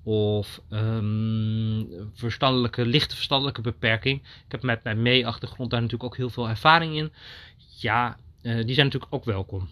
of 0.02 0.60
um, 0.70 1.88
verstandelijke, 2.14 2.86
lichte 2.86 3.14
verstandelijke 3.14 3.60
beperking. 3.60 4.20
Ik 4.20 4.52
heb 4.52 4.62
met 4.62 4.84
mijn 4.84 5.02
mee-achtergrond 5.02 5.70
daar 5.70 5.80
natuurlijk 5.80 6.10
ook 6.10 6.16
heel 6.16 6.30
veel 6.30 6.48
ervaring 6.48 6.96
in. 6.96 7.12
Ja, 7.76 8.16
uh, 8.42 8.64
die 8.64 8.74
zijn 8.74 8.86
natuurlijk 8.86 9.14
ook 9.14 9.24
welkom. 9.24 9.68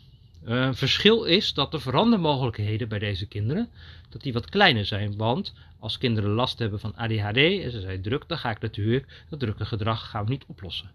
Uh, 0.47 0.69
verschil 0.73 1.25
is 1.25 1.55
dat 1.55 1.71
de 1.71 1.79
verandermogelijkheden 1.79 2.88
bij 2.88 2.99
deze 2.99 3.26
kinderen 3.26 3.69
dat 4.09 4.23
die 4.23 4.33
wat 4.33 4.50
kleiner 4.50 4.85
zijn. 4.85 5.17
Want 5.17 5.55
als 5.79 5.99
kinderen 5.99 6.31
last 6.31 6.59
hebben 6.59 6.81
van 6.81 6.97
ADHD 6.97 7.37
en 7.37 7.71
ze 7.71 7.81
zijn 7.81 8.03
druk, 8.03 8.29
dan 8.29 8.38
ga 8.38 8.50
ik 8.50 8.61
natuurlijk 8.61 9.25
dat 9.29 9.41
drukke 9.41 9.65
gedrag 9.65 10.11
gaan 10.11 10.25
we 10.25 10.31
niet 10.31 10.45
oplossen. 10.47 10.91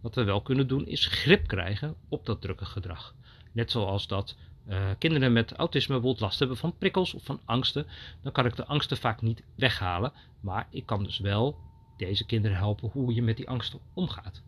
Wat 0.00 0.14
we 0.14 0.24
wel 0.24 0.42
kunnen 0.42 0.66
doen 0.66 0.86
is 0.86 1.06
grip 1.06 1.46
krijgen 1.46 1.94
op 2.08 2.26
dat 2.26 2.40
drukke 2.40 2.64
gedrag. 2.64 3.14
Net 3.52 3.70
zoals 3.70 4.06
dat 4.06 4.36
uh, 4.68 4.90
kinderen 4.98 5.32
met 5.32 5.52
autisme 5.52 5.94
bijvoorbeeld 5.94 6.22
last 6.22 6.38
hebben 6.38 6.56
van 6.56 6.76
prikkels 6.78 7.14
of 7.14 7.24
van 7.24 7.40
angsten. 7.44 7.86
Dan 8.22 8.32
kan 8.32 8.46
ik 8.46 8.56
de 8.56 8.66
angsten 8.66 8.96
vaak 8.96 9.22
niet 9.22 9.42
weghalen. 9.54 10.12
Maar 10.40 10.66
ik 10.70 10.86
kan 10.86 11.04
dus 11.04 11.18
wel 11.18 11.58
deze 11.96 12.26
kinderen 12.26 12.56
helpen 12.56 12.90
hoe 12.92 13.14
je 13.14 13.22
met 13.22 13.36
die 13.36 13.48
angsten 13.48 13.80
omgaat. 13.94 14.42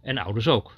En 0.00 0.18
ouders 0.18 0.48
ook. 0.48 0.72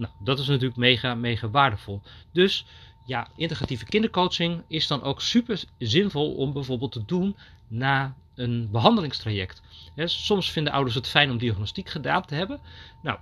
Nou, 0.00 0.12
dat 0.18 0.38
is 0.38 0.46
natuurlijk 0.46 0.76
mega, 0.76 1.14
mega 1.14 1.50
waardevol. 1.50 2.02
Dus 2.32 2.66
ja, 3.04 3.28
integratieve 3.36 3.84
kindercoaching 3.84 4.62
is 4.68 4.86
dan 4.86 5.02
ook 5.02 5.20
super 5.20 5.62
zinvol 5.78 6.34
om 6.34 6.52
bijvoorbeeld 6.52 6.92
te 6.92 7.04
doen 7.04 7.36
na 7.68 8.14
een 8.34 8.68
behandelingstraject. 8.70 9.62
soms 10.04 10.50
vinden 10.50 10.72
ouders 10.72 10.94
het 10.94 11.08
fijn 11.08 11.30
om 11.30 11.38
diagnostiek 11.38 11.88
gedaan 11.88 12.24
te 12.24 12.34
hebben. 12.34 12.60
Nou, 13.02 13.18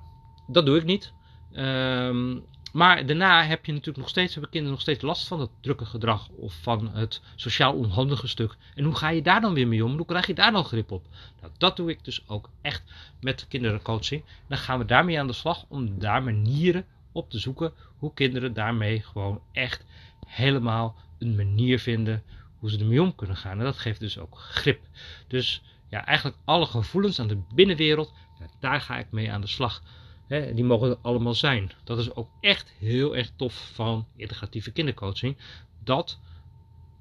dat 0.46 0.66
doe 0.66 0.76
ik 0.76 0.84
niet. 0.84 1.12
Um, 1.52 2.44
maar 2.78 3.06
daarna 3.06 3.44
heb 3.44 3.64
je 3.64 3.72
natuurlijk 3.72 3.98
nog 3.98 4.08
steeds, 4.08 4.32
hebben 4.32 4.50
kinderen 4.50 4.76
nog 4.76 4.84
steeds 4.84 5.02
last 5.02 5.28
van 5.28 5.40
het 5.40 5.50
drukke 5.60 5.84
gedrag 5.84 6.28
of 6.28 6.54
van 6.62 6.88
het 6.94 7.20
sociaal 7.36 7.74
onhandige 7.74 8.28
stuk. 8.28 8.56
En 8.74 8.84
hoe 8.84 8.94
ga 8.94 9.08
je 9.08 9.22
daar 9.22 9.40
dan 9.40 9.54
weer 9.54 9.68
mee 9.68 9.84
om? 9.84 9.96
Hoe 9.96 10.06
krijg 10.06 10.26
je 10.26 10.34
daar 10.34 10.52
dan 10.52 10.64
grip 10.64 10.90
op? 10.90 11.06
Nou, 11.40 11.52
dat 11.58 11.76
doe 11.76 11.90
ik 11.90 12.04
dus 12.04 12.28
ook 12.28 12.50
echt 12.62 12.82
met 13.20 13.46
kindercoaching. 13.48 14.24
Dan 14.48 14.58
gaan 14.58 14.78
we 14.78 14.84
daarmee 14.84 15.18
aan 15.18 15.26
de 15.26 15.32
slag 15.32 15.64
om 15.68 15.98
daar 15.98 16.22
manieren 16.22 16.84
op 17.12 17.30
te 17.30 17.38
zoeken 17.38 17.72
hoe 17.96 18.14
kinderen 18.14 18.52
daarmee 18.54 19.02
gewoon 19.02 19.40
echt 19.52 19.84
helemaal 20.26 20.94
een 21.18 21.36
manier 21.36 21.78
vinden 21.78 22.22
hoe 22.58 22.70
ze 22.70 22.78
ermee 22.78 23.02
om 23.02 23.14
kunnen 23.14 23.36
gaan. 23.36 23.58
En 23.58 23.64
dat 23.64 23.78
geeft 23.78 24.00
dus 24.00 24.18
ook 24.18 24.38
grip. 24.38 24.80
Dus 25.26 25.62
ja, 25.88 26.06
eigenlijk 26.06 26.38
alle 26.44 26.66
gevoelens 26.66 27.20
aan 27.20 27.28
de 27.28 27.42
binnenwereld, 27.54 28.12
daar 28.60 28.80
ga 28.80 28.98
ik 28.98 29.10
mee 29.10 29.32
aan 29.32 29.40
de 29.40 29.46
slag. 29.46 29.82
Hè, 30.28 30.54
die 30.54 30.64
mogen 30.64 30.98
allemaal 31.02 31.34
zijn. 31.34 31.70
Dat 31.84 31.98
is 31.98 32.14
ook 32.14 32.28
echt 32.40 32.72
heel 32.78 33.16
erg 33.16 33.30
tof 33.36 33.70
van 33.74 34.06
integratieve 34.16 34.70
kindercoaching. 34.70 35.36
Dat 35.84 36.18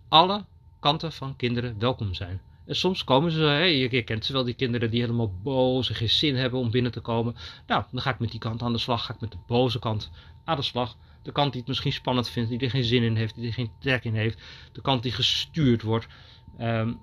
alle 0.07 0.45
kanten 0.79 1.11
van 1.11 1.35
kinderen 1.35 1.79
welkom 1.79 2.13
zijn. 2.13 2.41
En 2.65 2.75
soms 2.75 3.03
komen 3.03 3.31
ze, 3.31 3.41
hè, 3.41 3.63
je, 3.63 4.03
kent 4.03 4.25
ze 4.25 4.33
wel, 4.33 4.43
die 4.43 4.53
kinderen 4.53 4.91
die 4.91 5.01
helemaal 5.01 5.33
boos 5.43 5.89
en 5.89 5.95
geen 5.95 6.09
zin 6.09 6.35
hebben 6.35 6.59
om 6.59 6.71
binnen 6.71 6.91
te 6.91 6.99
komen. 6.99 7.35
Nou, 7.67 7.83
dan 7.91 8.01
ga 8.01 8.09
ik 8.09 8.19
met 8.19 8.31
die 8.31 8.39
kant 8.39 8.61
aan 8.61 8.73
de 8.73 8.79
slag, 8.79 9.05
ga 9.05 9.13
ik 9.13 9.19
met 9.19 9.31
de 9.31 9.37
boze 9.47 9.79
kant 9.79 10.11
aan 10.43 10.55
de 10.55 10.61
slag. 10.61 10.97
De 11.23 11.31
kant 11.31 11.51
die 11.51 11.59
het 11.59 11.69
misschien 11.69 11.93
spannend 11.93 12.29
vindt, 12.29 12.49
die 12.49 12.59
er 12.59 12.69
geen 12.69 12.83
zin 12.83 13.03
in 13.03 13.15
heeft, 13.15 13.35
die 13.35 13.47
er 13.47 13.53
geen 13.53 13.71
trek 13.79 14.03
in 14.03 14.15
heeft. 14.15 14.41
De 14.71 14.81
kant 14.81 15.03
die 15.03 15.11
gestuurd 15.11 15.81
wordt. 15.81 16.07
Um, 16.59 16.99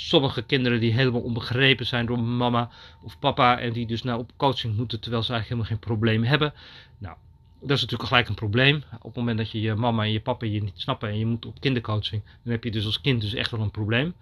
sommige 0.00 0.42
kinderen 0.42 0.80
die 0.80 0.92
helemaal 0.92 1.20
onbegrepen 1.20 1.86
zijn 1.86 2.06
door 2.06 2.20
mama 2.20 2.70
of 3.02 3.18
papa 3.18 3.58
en 3.58 3.72
die 3.72 3.86
dus 3.86 4.02
nou 4.02 4.18
op 4.18 4.32
coaching 4.36 4.76
moeten 4.76 5.00
terwijl 5.00 5.22
ze 5.22 5.32
eigenlijk 5.32 5.60
helemaal 5.62 5.88
geen 5.88 5.96
probleem 5.96 6.24
hebben. 6.24 6.52
Nou, 6.98 7.16
dat 7.60 7.76
is 7.76 7.80
natuurlijk 7.80 8.08
gelijk 8.08 8.28
een 8.28 8.34
probleem. 8.34 8.82
Op 8.92 9.02
het 9.02 9.14
moment 9.14 9.38
dat 9.38 9.50
je 9.50 9.60
je 9.60 9.74
mama 9.74 10.02
en 10.02 10.12
je 10.12 10.20
papa 10.20 10.46
je 10.46 10.62
niet 10.62 10.80
snappen 10.80 11.08
en 11.08 11.18
je 11.18 11.26
moet 11.26 11.46
op 11.46 11.60
kindercoaching, 11.60 12.22
dan 12.42 12.52
heb 12.52 12.64
je 12.64 12.70
dus 12.70 12.84
als 12.84 13.00
kind 13.00 13.20
dus 13.20 13.34
echt 13.34 13.50
wel 13.50 13.60
een 13.60 13.70
probleem. 13.70 14.14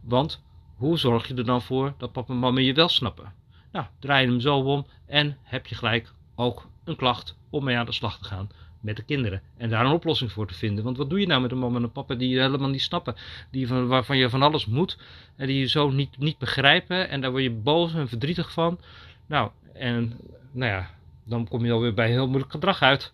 Want 0.00 0.42
hoe 0.76 0.98
zorg 0.98 1.28
je 1.28 1.34
er 1.34 1.44
dan 1.44 1.62
voor 1.62 1.94
dat 1.98 2.12
papa 2.12 2.32
en 2.32 2.38
mama 2.38 2.60
je 2.60 2.74
wel 2.74 2.88
snappen? 2.88 3.32
Nou, 3.72 3.86
draai 3.98 4.24
je 4.24 4.30
hem 4.30 4.40
zo 4.40 4.58
om 4.58 4.86
en 5.06 5.38
heb 5.42 5.66
je 5.66 5.74
gelijk 5.74 6.12
ook 6.34 6.68
een 6.84 6.96
klacht 6.96 7.36
om 7.50 7.64
mee 7.64 7.76
aan 7.76 7.86
de 7.86 7.92
slag 7.92 8.18
te 8.18 8.24
gaan 8.24 8.48
met 8.84 8.96
de 8.96 9.02
kinderen. 9.02 9.42
En 9.56 9.70
daar 9.70 9.84
een 9.84 9.92
oplossing 9.92 10.32
voor 10.32 10.46
te 10.46 10.54
vinden. 10.54 10.84
Want 10.84 10.96
wat 10.96 11.10
doe 11.10 11.20
je 11.20 11.26
nou 11.26 11.40
met 11.40 11.50
een 11.50 11.58
mama 11.58 11.76
en 11.76 11.82
een 11.82 11.92
papa 11.92 12.14
die 12.14 12.28
je 12.28 12.40
helemaal 12.40 12.68
niet 12.68 12.82
snappen? 12.82 13.14
Die 13.50 13.66
van, 13.66 13.86
waarvan 13.86 14.16
je 14.16 14.30
van 14.30 14.42
alles 14.42 14.66
moet. 14.66 14.98
En 15.36 15.46
die 15.46 15.58
je 15.58 15.66
zo 15.66 15.90
niet, 15.90 16.18
niet 16.18 16.38
begrijpen. 16.38 17.08
En 17.08 17.20
daar 17.20 17.30
word 17.30 17.42
je 17.42 17.50
boos 17.50 17.94
en 17.94 18.08
verdrietig 18.08 18.52
van. 18.52 18.78
Nou, 19.26 19.50
en 19.72 20.20
nou 20.52 20.70
ja, 20.70 20.90
dan 21.24 21.48
kom 21.48 21.64
je 21.64 21.72
alweer 21.72 21.94
bij 21.94 22.10
heel 22.10 22.26
moeilijk 22.26 22.52
gedrag 22.52 22.82
uit. 22.82 23.12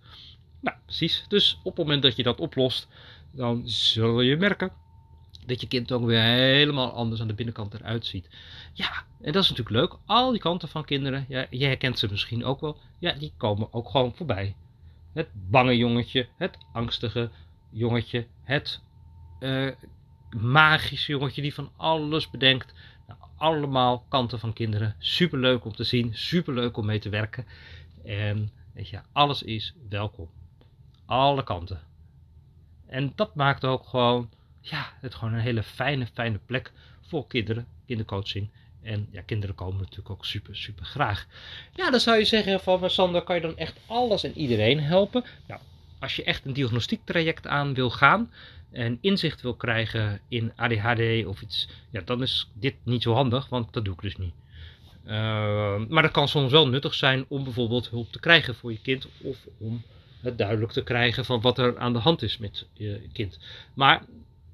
Nou, 0.61 0.77
precies. 0.85 1.25
Dus 1.29 1.59
op 1.62 1.77
het 1.77 1.85
moment 1.85 2.03
dat 2.03 2.17
je 2.17 2.23
dat 2.23 2.41
oplost, 2.41 2.89
dan 3.33 3.62
zul 3.65 4.21
je 4.21 4.37
merken 4.37 4.73
dat 5.47 5.61
je 5.61 5.69
kind 5.69 5.93
ook 5.93 6.05
weer 6.05 6.23
helemaal 6.23 6.93
anders 6.93 7.21
aan 7.21 7.27
de 7.27 7.35
binnenkant 7.35 7.75
eruit 7.75 8.07
ziet. 8.07 8.29
Ja, 8.73 9.05
en 9.21 9.33
dat 9.33 9.43
is 9.43 9.49
natuurlijk 9.49 9.77
leuk. 9.77 9.99
Al 10.07 10.31
die 10.31 10.41
kanten 10.41 10.69
van 10.69 10.85
kinderen, 10.85 11.25
ja, 11.29 11.47
herkent 11.50 11.99
ze 11.99 12.09
misschien 12.11 12.45
ook 12.45 12.61
wel. 12.61 12.77
Ja, 12.99 13.12
die 13.12 13.33
komen 13.37 13.73
ook 13.73 13.91
gewoon 13.91 14.15
voorbij. 14.15 14.55
Het 15.12 15.29
bange 15.33 15.76
jongetje, 15.76 16.29
het 16.37 16.59
angstige 16.73 17.31
jongetje, 17.71 18.26
het 18.43 18.81
uh, 19.40 19.71
magische 20.31 21.12
jongetje 21.12 21.43
die 21.43 21.55
van 21.55 21.71
alles 21.76 22.31
bedenkt. 22.31 22.75
Nou, 23.07 23.21
allemaal 23.37 24.05
kanten 24.09 24.38
van 24.38 24.52
kinderen. 24.52 24.95
Superleuk 24.99 25.64
om 25.64 25.75
te 25.75 25.85
zien, 25.85 26.14
superleuk 26.14 26.76
om 26.76 26.87
mee 26.87 26.99
te 26.99 27.09
werken. 27.09 27.47
En 28.05 28.50
weet 28.73 28.88
je, 28.88 29.00
alles 29.12 29.43
is 29.43 29.75
welkom. 29.88 30.31
Alle 31.07 31.45
kanten. 31.45 31.81
En 32.87 33.12
dat 33.14 33.35
maakt 33.35 33.64
ook 33.64 33.87
gewoon, 33.87 34.31
ja, 34.61 34.93
het 35.00 35.14
gewoon 35.14 35.35
een 35.35 35.40
hele 35.40 35.62
fijne, 35.62 36.07
fijne 36.07 36.40
plek 36.47 36.73
voor 37.00 37.26
kinderen, 37.26 37.67
kindercoaching. 37.87 38.50
En 38.82 39.08
ja, 39.10 39.22
kinderen 39.22 39.54
komen 39.54 39.78
natuurlijk 39.78 40.10
ook 40.10 40.25
super, 40.25 40.56
super 40.56 40.84
graag. 40.84 41.26
Ja, 41.75 41.90
dan 41.90 42.00
zou 42.00 42.18
je 42.18 42.25
zeggen 42.25 42.60
van, 42.60 42.90
Sander, 42.90 43.22
kan 43.22 43.34
je 43.34 43.40
dan 43.40 43.56
echt 43.56 43.76
alles 43.87 44.25
en 44.25 44.38
iedereen 44.38 44.80
helpen? 44.80 45.25
Nou, 45.46 45.60
als 45.99 46.16
je 46.16 46.25
echt 46.25 46.44
een 46.44 46.52
diagnostiek 46.52 47.00
traject 47.04 47.46
aan 47.46 47.75
wil 47.75 47.90
gaan 47.90 48.30
en 48.70 48.99
inzicht 49.00 49.42
wil 49.42 49.54
krijgen 49.54 50.20
in 50.28 50.52
ADHD 50.56 51.26
of 51.26 51.42
iets, 51.42 51.68
ja, 51.90 52.00
dan 52.00 52.22
is 52.22 52.50
dit 52.52 52.75
niet 52.82 53.02
zo 53.02 53.12
handig, 53.12 53.49
want 53.49 53.72
dat 53.72 53.84
doe 53.84 53.94
ik 53.94 54.00
dus 54.00 54.16
niet. 54.16 54.34
Uh, 55.06 55.80
maar 55.88 56.02
dat 56.02 56.10
kan 56.10 56.28
soms 56.28 56.52
wel 56.52 56.68
nuttig 56.68 56.94
zijn 56.94 57.25
om 57.28 57.44
bijvoorbeeld 57.44 57.88
hulp 57.88 58.12
te 58.12 58.20
krijgen 58.20 58.54
voor 58.54 58.72
je 58.72 58.80
kind 58.80 59.08
of 59.22 59.46
om 59.58 59.82
het 60.20 60.38
duidelijk 60.38 60.72
te 60.72 60.82
krijgen 60.82 61.25
van 61.25 61.40
wat 61.40 61.58
er 61.58 61.78
aan 61.78 61.92
de 61.92 61.99
hand 61.99 62.22
is 62.22 62.38
met 62.38 62.66
je 62.72 63.08
kind. 63.12 63.38
Maar 63.75 64.02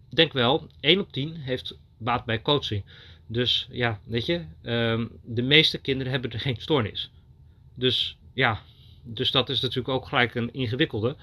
denk 0.09 0.33
wel, 0.33 0.67
1 0.81 1.01
op 1.01 1.13
10 1.13 1.37
heeft 1.37 1.79
baat 1.99 2.25
bij 2.25 2.43
coaching. 2.43 2.85
Dus 3.27 3.69
ja, 3.71 4.01
weet 4.05 4.27
je, 4.27 4.45
um, 4.63 5.11
de 5.25 5.43
meeste 5.43 5.79
kinderen 5.79 6.13
hebben 6.13 6.31
er 6.31 6.41
geen 6.41 6.57
stoornis. 6.59 7.11
Dus 7.75 8.19
ja, 8.35 8.61
dus 9.03 9.31
dat 9.31 9.49
is 9.49 9.61
natuurlijk 9.61 9.89
ook 9.89 10.09
gelijk 10.09 10.35
een 10.35 10.53
ingewikkelde. 10.53 11.17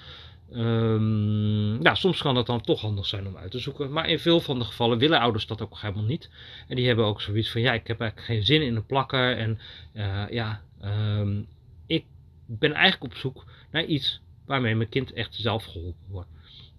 Ja, 1.82 1.96
soms 1.96 2.22
kan 2.22 2.36
het 2.36 2.46
dan 2.46 2.62
toch 2.62 2.82
handig 2.82 3.06
zijn 3.06 3.28
om 3.28 3.38
uit 3.38 3.52
te 3.52 3.60
zoeken. 3.60 3.92
Maar 3.92 4.10
in 4.10 4.20
veel 4.20 4.40
van 4.40 4.60
de 4.60 4.66
gevallen 4.66 4.98
willen 4.98 5.20
ouders 5.20 5.48
dat 5.48 5.62
ook 5.62 5.80
helemaal 5.80 6.04
niet. 6.04 6.30
En 6.68 6.76
die 6.76 6.88
hebben 6.88 7.06
ook 7.06 7.22
zoiets 7.22 7.52
van, 7.52 7.62
ja, 7.62 7.74
ik 7.74 7.88
heb 7.88 8.00
eigenlijk 8.00 8.32
geen 8.32 8.46
zin 8.46 8.62
in 8.62 8.76
een 8.76 8.86
plakker. 8.86 9.38
En 9.38 9.60
uh, 9.94 10.24
ja, 10.30 10.62
um, 10.84 11.48
ik 11.88 12.06
ben 12.46 12.74
eigenlijk 12.74 13.14
op 13.14 13.20
zoek 13.20 13.46
naar 13.72 13.86
iets 13.86 14.22
waarmee 14.46 14.76
mijn 14.76 14.90
kind 14.90 15.14
echt 15.14 15.36
zelf 15.36 15.66
geholpen 15.66 16.08
wordt. 16.10 16.30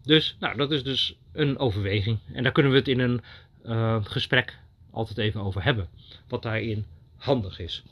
Dus, 0.02 0.36
nou, 0.40 0.56
dat 0.56 0.70
is 0.70 0.82
dus 0.82 1.16
een 1.32 1.58
overweging. 1.58 2.18
En 2.32 2.42
daar 2.42 2.52
kunnen 2.52 2.72
we 2.72 2.78
het 2.78 2.88
in 2.88 3.00
een 3.00 3.20
uh, 3.64 4.04
gesprek 4.04 4.58
altijd 4.94 5.18
even 5.18 5.40
over 5.40 5.64
hebben. 5.64 5.88
Wat 6.28 6.42
daarin 6.42 6.86
handig 7.16 7.58
is. 7.58 7.82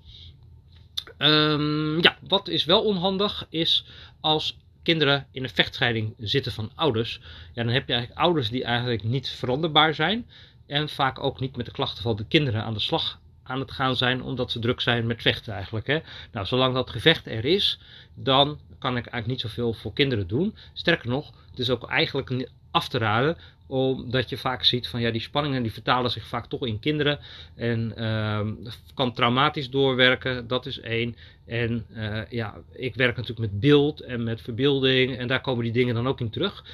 Um, 1.18 2.02
ja, 2.02 2.16
wat 2.28 2.48
is 2.48 2.64
wel 2.64 2.82
onhandig 2.84 3.46
is 3.48 3.84
als 4.20 4.56
kinderen 4.82 5.26
in 5.30 5.42
een 5.42 5.50
vechtscheiding 5.50 6.14
zitten 6.18 6.52
van 6.52 6.70
ouders. 6.74 7.20
Ja, 7.52 7.62
dan 7.64 7.72
heb 7.72 7.88
je 7.88 7.92
eigenlijk 7.92 8.22
ouders 8.22 8.50
die 8.50 8.64
eigenlijk 8.64 9.02
niet 9.02 9.28
veranderbaar 9.28 9.94
zijn. 9.94 10.26
En 10.66 10.88
vaak 10.88 11.22
ook 11.22 11.40
niet 11.40 11.56
met 11.56 11.66
de 11.66 11.72
klachten 11.72 12.02
van 12.02 12.16
de 12.16 12.24
kinderen 12.24 12.64
aan 12.64 12.74
de 12.74 12.80
slag 12.80 13.20
aan 13.42 13.60
het 13.60 13.70
gaan 13.70 13.96
zijn, 13.96 14.22
omdat 14.22 14.50
ze 14.50 14.58
druk 14.58 14.80
zijn 14.80 15.06
met 15.06 15.22
vechten 15.22 15.54
eigenlijk. 15.54 15.86
Hè. 15.86 15.98
Nou, 16.32 16.46
zolang 16.46 16.74
dat 16.74 16.90
gevecht 16.90 17.26
er 17.26 17.44
is, 17.44 17.78
dan 18.14 18.58
kan 18.78 18.96
ik 18.96 19.06
eigenlijk 19.06 19.26
niet 19.26 19.40
zoveel 19.40 19.72
voor 19.72 19.92
kinderen 19.92 20.26
doen. 20.26 20.56
Sterker 20.72 21.08
nog, 21.08 21.32
het 21.50 21.58
is 21.58 21.70
ook 21.70 21.88
eigenlijk 21.88 22.48
af 22.70 22.88
te 22.88 22.98
raden 22.98 23.36
Omdat 23.72 24.28
je 24.28 24.36
vaak 24.36 24.64
ziet 24.64 24.88
van 24.88 25.00
ja, 25.00 25.10
die 25.10 25.20
spanningen 25.20 25.62
die 25.62 25.72
vertalen 25.72 26.10
zich 26.10 26.26
vaak 26.26 26.46
toch 26.46 26.66
in 26.66 26.80
kinderen. 26.80 27.18
En 27.54 27.96
ehm, 27.96 28.52
kan 28.94 29.12
traumatisch 29.12 29.70
doorwerken, 29.70 30.46
dat 30.46 30.66
is 30.66 30.80
één. 30.80 31.16
En 31.46 31.86
uh, 31.90 32.20
ja, 32.30 32.54
ik 32.72 32.94
werk 32.94 33.16
natuurlijk 33.16 33.50
met 33.52 33.60
beeld 33.60 34.00
en 34.00 34.22
met 34.22 34.40
verbeelding. 34.40 35.16
En 35.16 35.28
daar 35.28 35.40
komen 35.40 35.64
die 35.64 35.72
dingen 35.72 35.94
dan 35.94 36.06
ook 36.06 36.20
in 36.20 36.30
terug. 36.30 36.64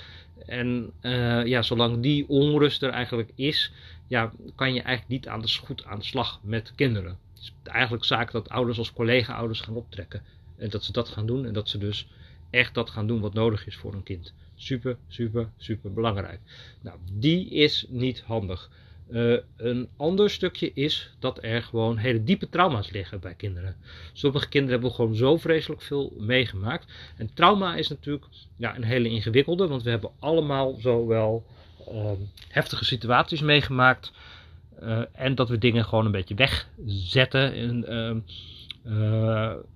En 0.47 0.91
uh, 1.03 1.47
ja, 1.47 1.63
zolang 1.63 2.03
die 2.03 2.29
onrust 2.29 2.83
er 2.83 2.91
eigenlijk 2.91 3.31
is, 3.35 3.73
ja, 4.09 4.33
kan 4.55 4.75
je 4.75 4.83
eigenlijk 4.83 5.09
niet 5.09 5.29
aan 5.29 5.41
de, 5.41 5.49
goed 5.65 5.85
aan 5.85 5.99
de 5.99 6.05
slag 6.05 6.41
met 6.43 6.73
kinderen. 6.75 7.19
Het 7.35 7.43
is 7.43 7.53
eigenlijk 7.65 8.05
zaak 8.05 8.33
dat 8.33 8.49
ouders 8.49 8.79
als 8.79 8.93
collega-ouders 8.93 9.61
gaan 9.61 9.77
optrekken. 9.77 10.23
En 10.57 10.71
dat 10.71 10.85
ze 10.85 10.93
dat 10.93 11.09
gaan 11.09 11.27
doen 11.27 11.47
en 11.47 11.53
dat 11.53 11.69
ze 11.69 11.79
dus 11.79 12.09
echt 12.51 12.75
dat 12.75 12.91
gaan 12.91 13.07
doen 13.07 13.21
wat 13.21 13.35
nodig 13.35 13.67
is 13.67 13.77
voor 13.77 13.93
een 13.93 14.03
kind. 14.03 14.35
Super, 14.55 14.97
super, 15.09 15.51
super 15.57 15.93
belangrijk. 15.93 16.41
Nou, 16.81 16.99
die 17.13 17.51
is 17.51 17.87
niet 17.89 18.21
handig. 18.21 18.71
Uh, 19.11 19.39
een 19.57 19.89
ander 19.97 20.31
stukje 20.31 20.73
is 20.75 21.11
dat 21.19 21.39
er 21.43 21.63
gewoon 21.63 21.97
hele 21.97 22.25
diepe 22.25 22.49
trauma's 22.49 22.91
liggen 22.91 23.21
bij 23.21 23.35
kinderen. 23.35 23.77
Sommige 24.13 24.49
kinderen 24.49 24.81
hebben 24.81 24.97
gewoon 24.97 25.15
zo 25.15 25.37
vreselijk 25.37 25.83
veel 25.83 26.13
meegemaakt. 26.19 26.93
En 27.17 27.35
trauma 27.35 27.77
is 27.77 27.89
natuurlijk 27.89 28.25
ja, 28.57 28.77
een 28.77 28.85
hele 28.85 29.09
ingewikkelde, 29.09 29.67
want 29.67 29.83
we 29.83 29.91
hebben 29.91 30.11
allemaal 30.19 30.75
zowel 30.81 31.45
uh, 31.93 32.11
heftige 32.49 32.85
situaties 32.85 33.41
meegemaakt. 33.41 34.13
Uh, 34.83 35.03
en 35.13 35.35
dat 35.35 35.49
we 35.49 35.59
dingen 35.59 35.85
gewoon 35.85 36.05
een 36.05 36.13
beetje 36.13 36.35
wegzetten 36.35 37.53
en 37.53 37.89
ehm, 37.89 38.19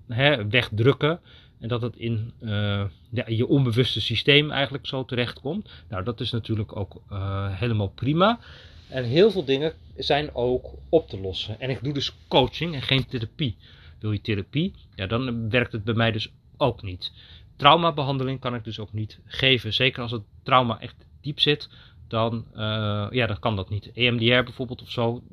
hè, 0.07 0.47
wegdrukken. 0.47 1.19
En 1.63 1.69
dat 1.69 1.81
het 1.81 1.95
in 1.95 2.33
uh, 2.41 2.83
ja, 3.09 3.23
je 3.27 3.47
onbewuste 3.47 4.01
systeem 4.01 4.51
eigenlijk 4.51 4.87
zo 4.87 5.05
terechtkomt. 5.05 5.69
Nou, 5.89 6.03
dat 6.03 6.19
is 6.19 6.31
natuurlijk 6.31 6.75
ook 6.75 7.01
uh, 7.11 7.59
helemaal 7.59 7.87
prima. 7.87 8.39
En 8.87 9.03
heel 9.03 9.31
veel 9.31 9.45
dingen 9.45 9.73
zijn 9.95 10.35
ook 10.35 10.69
op 10.89 11.09
te 11.09 11.19
lossen. 11.19 11.59
En 11.59 11.69
ik 11.69 11.83
doe 11.83 11.93
dus 11.93 12.15
coaching 12.27 12.75
en 12.75 12.81
geen 12.81 13.05
therapie. 13.05 13.55
Wil 13.99 14.11
je 14.11 14.21
therapie? 14.21 14.73
Ja, 14.95 15.07
dan 15.07 15.49
werkt 15.49 15.71
het 15.71 15.83
bij 15.83 15.93
mij 15.93 16.11
dus 16.11 16.31
ook 16.57 16.81
niet. 16.81 17.11
Traumabehandeling 17.55 18.39
kan 18.39 18.55
ik 18.55 18.63
dus 18.63 18.79
ook 18.79 18.93
niet 18.93 19.19
geven. 19.25 19.73
Zeker 19.73 20.01
als 20.01 20.11
het 20.11 20.23
trauma 20.43 20.79
echt 20.79 21.05
diep 21.21 21.39
zit, 21.39 21.69
dan, 22.07 22.45
uh, 22.53 23.07
ja, 23.09 23.27
dan 23.27 23.39
kan 23.39 23.55
dat 23.55 23.69
niet. 23.69 23.91
EMDR 23.93 24.43
bijvoorbeeld 24.43 24.81
of 24.81 24.91
zo, 24.91 25.23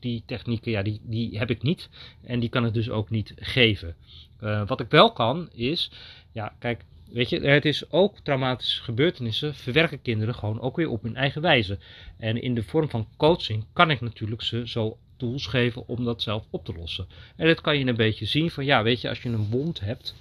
die 0.00 0.22
technieken, 0.26 0.70
ja, 0.70 0.82
die, 0.82 1.00
die 1.02 1.38
heb 1.38 1.50
ik 1.50 1.62
niet. 1.62 1.88
En 2.22 2.40
die 2.40 2.48
kan 2.48 2.66
ik 2.66 2.74
dus 2.74 2.90
ook 2.90 3.10
niet 3.10 3.32
geven. 3.36 3.94
Uh, 4.42 4.66
wat 4.66 4.80
ik 4.80 4.90
wel 4.90 5.12
kan 5.12 5.48
is, 5.52 5.90
ja, 6.32 6.54
kijk, 6.58 6.84
weet 7.12 7.28
je, 7.28 7.40
het 7.40 7.64
is 7.64 7.90
ook 7.90 8.18
traumatische 8.18 8.82
gebeurtenissen 8.82 9.54
verwerken 9.54 10.02
kinderen 10.02 10.34
gewoon 10.34 10.60
ook 10.60 10.76
weer 10.76 10.88
op 10.88 11.02
hun 11.02 11.16
eigen 11.16 11.42
wijze. 11.42 11.78
En 12.16 12.42
in 12.42 12.54
de 12.54 12.62
vorm 12.62 12.90
van 12.90 13.08
coaching 13.16 13.64
kan 13.72 13.90
ik 13.90 14.00
natuurlijk 14.00 14.42
ze 14.42 14.68
zo 14.68 14.98
tools 15.16 15.46
geven 15.46 15.88
om 15.88 16.04
dat 16.04 16.22
zelf 16.22 16.46
op 16.50 16.64
te 16.64 16.72
lossen. 16.72 17.06
En 17.36 17.46
dat 17.46 17.60
kan 17.60 17.78
je 17.78 17.86
een 17.86 17.96
beetje 17.96 18.26
zien 18.26 18.50
van, 18.50 18.64
ja, 18.64 18.82
weet 18.82 19.00
je, 19.00 19.08
als 19.08 19.22
je 19.22 19.28
een 19.28 19.50
wond 19.50 19.80
hebt, 19.80 20.14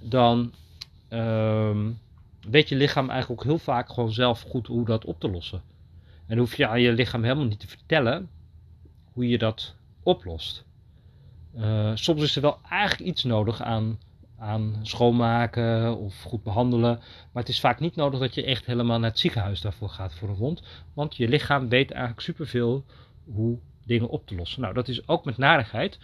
dan 0.00 0.52
um, 1.10 1.98
weet 2.48 2.68
je 2.68 2.76
lichaam 2.76 3.10
eigenlijk 3.10 3.40
ook 3.40 3.46
heel 3.46 3.58
vaak 3.58 3.92
gewoon 3.92 4.12
zelf 4.12 4.40
goed 4.40 4.66
hoe 4.66 4.84
dat 4.84 5.04
op 5.04 5.20
te 5.20 5.30
lossen. 5.30 5.62
En 6.26 6.38
hoef 6.38 6.56
je 6.56 6.66
aan 6.66 6.80
je 6.80 6.92
lichaam 6.92 7.22
helemaal 7.22 7.44
niet 7.44 7.60
te 7.60 7.68
vertellen 7.68 8.28
hoe 9.16 9.28
je 9.28 9.38
dat 9.38 9.74
oplost. 10.02 10.64
Uh, 11.56 11.90
soms 11.94 12.22
is 12.22 12.36
er 12.36 12.42
wel 12.42 12.58
eigenlijk 12.68 13.10
iets 13.10 13.24
nodig 13.24 13.62
aan, 13.62 13.98
aan 14.38 14.76
schoonmaken 14.82 15.96
of 15.98 16.22
goed 16.22 16.42
behandelen. 16.42 16.98
Maar 17.32 17.42
het 17.42 17.48
is 17.48 17.60
vaak 17.60 17.80
niet 17.80 17.96
nodig 17.96 18.20
dat 18.20 18.34
je 18.34 18.44
echt 18.44 18.66
helemaal 18.66 18.98
naar 18.98 19.10
het 19.10 19.18
ziekenhuis 19.18 19.60
daarvoor 19.60 19.88
gaat 19.88 20.14
voor 20.14 20.28
een 20.28 20.34
wond. 20.34 20.62
Want 20.94 21.16
je 21.16 21.28
lichaam 21.28 21.68
weet 21.68 21.90
eigenlijk 21.90 22.20
superveel 22.20 22.84
hoe 23.24 23.58
dingen 23.84 24.08
op 24.08 24.26
te 24.26 24.34
lossen. 24.34 24.60
Nou, 24.60 24.74
dat 24.74 24.88
is 24.88 25.08
ook 25.08 25.24
met 25.24 25.36
narigheid. 25.36 25.98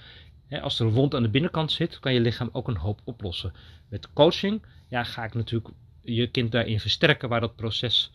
Als 0.63 0.79
er 0.79 0.87
een 0.87 0.93
wond 0.93 1.15
aan 1.15 1.23
de 1.23 1.31
binnenkant 1.31 1.73
zit, 1.73 1.99
kan 1.99 2.15
je 2.15 2.21
lichaam 2.21 2.49
ook 2.53 2.69
een 2.69 2.77
hoop 2.77 3.01
oplossen. 3.05 3.53
Met 3.89 4.13
coaching 4.13 4.63
ja, 4.89 5.05
ga 5.05 5.25
ik 5.25 5.35
natuurlijk 5.35 5.75
je 6.01 6.27
kind 6.27 6.53
daarin 6.53 6.81
versterken 6.81 7.29
waar 7.29 7.41
dat 7.41 7.57
proces 7.57 8.13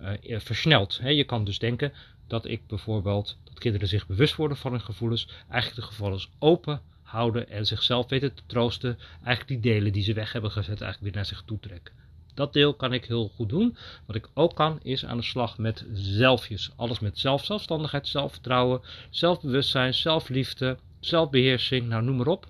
uh, 0.00 0.38
versnelt. 0.38 1.00
je 1.02 1.24
kan 1.24 1.44
dus 1.44 1.58
denken 1.58 1.92
dat 2.26 2.46
ik 2.46 2.66
bijvoorbeeld, 2.66 3.38
dat 3.44 3.58
kinderen 3.58 3.88
zich 3.88 4.06
bewust 4.06 4.36
worden 4.36 4.56
van 4.56 4.70
hun 4.70 4.80
gevoelens, 4.80 5.28
eigenlijk 5.48 5.80
de 5.80 5.86
gevoelens 5.86 6.30
open 6.38 6.80
houden 7.02 7.48
en 7.48 7.66
zichzelf 7.66 8.08
weten 8.08 8.34
te 8.34 8.42
troosten, 8.46 8.98
eigenlijk 9.24 9.48
die 9.48 9.72
delen 9.72 9.92
die 9.92 10.02
ze 10.02 10.12
weg 10.12 10.32
hebben 10.32 10.50
gezet, 10.50 10.80
eigenlijk 10.80 11.00
weer 11.00 11.22
naar 11.22 11.26
zich 11.26 11.42
toe 11.46 11.60
trekken. 11.60 11.94
Dat 12.34 12.52
deel 12.52 12.74
kan 12.74 12.92
ik 12.92 13.04
heel 13.04 13.28
goed 13.28 13.48
doen. 13.48 13.76
Wat 14.06 14.16
ik 14.16 14.28
ook 14.34 14.54
kan, 14.54 14.78
is 14.82 15.04
aan 15.04 15.16
de 15.16 15.22
slag 15.22 15.58
met 15.58 15.84
zelfjes. 15.92 16.70
Alles 16.76 17.00
met 17.00 17.18
zelf, 17.18 17.44
zelfstandigheid, 17.44 18.08
zelfvertrouwen, 18.08 18.80
zelfbewustzijn, 19.10 19.94
zelfliefde, 19.94 20.76
zelfbeheersing, 21.00 21.88
nou 21.88 22.02
noem 22.02 22.16
maar 22.16 22.26
op. 22.26 22.46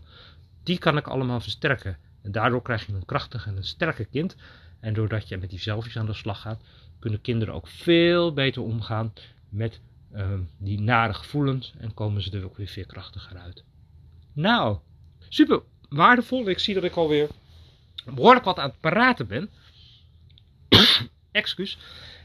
Die 0.63 0.79
kan 0.79 0.97
ik 0.97 1.09
allemaal 1.09 1.41
versterken. 1.41 1.99
En 2.23 2.33
daardoor 2.33 2.63
krijg 2.63 2.87
je 2.87 2.93
een 2.93 3.05
krachtig 3.05 3.47
en 3.47 3.57
een 3.57 3.65
sterke 3.65 4.05
kind. 4.05 4.37
En 4.81 4.95
doordat 4.95 5.29
je 5.29 5.37
met 5.37 5.51
die 5.51 5.59
zelfjes 5.59 5.97
aan 5.97 6.07
de 6.07 6.15
slag 6.15 6.41
gaat, 6.41 6.63
kunnen 6.99 7.21
kinderen 7.21 7.55
ook 7.55 7.69
veel 7.69 8.33
beter 8.33 8.63
omgaan 8.63 9.13
met 9.55 9.81
uh, 10.15 10.29
die 10.59 10.81
nare 10.81 11.15
gevoelens 11.15 11.75
en 11.79 11.95
komen 11.95 12.23
ze 12.23 12.31
er 12.31 12.45
ook 12.45 12.57
weer 12.57 12.67
veerkrachtiger 12.67 13.37
uit. 13.37 13.65
Nou, 14.33 14.79
super 15.29 15.63
waardevol. 15.89 16.49
Ik 16.49 16.59
zie 16.59 16.75
dat 16.75 16.85
ik 16.85 16.97
alweer 16.97 17.29
behoorlijk 18.05 18.45
wat 18.45 18.59
aan 18.59 18.69
het 18.69 18.81
praten 18.81 19.27
ben. 19.27 19.51
Excuus. 21.33 21.79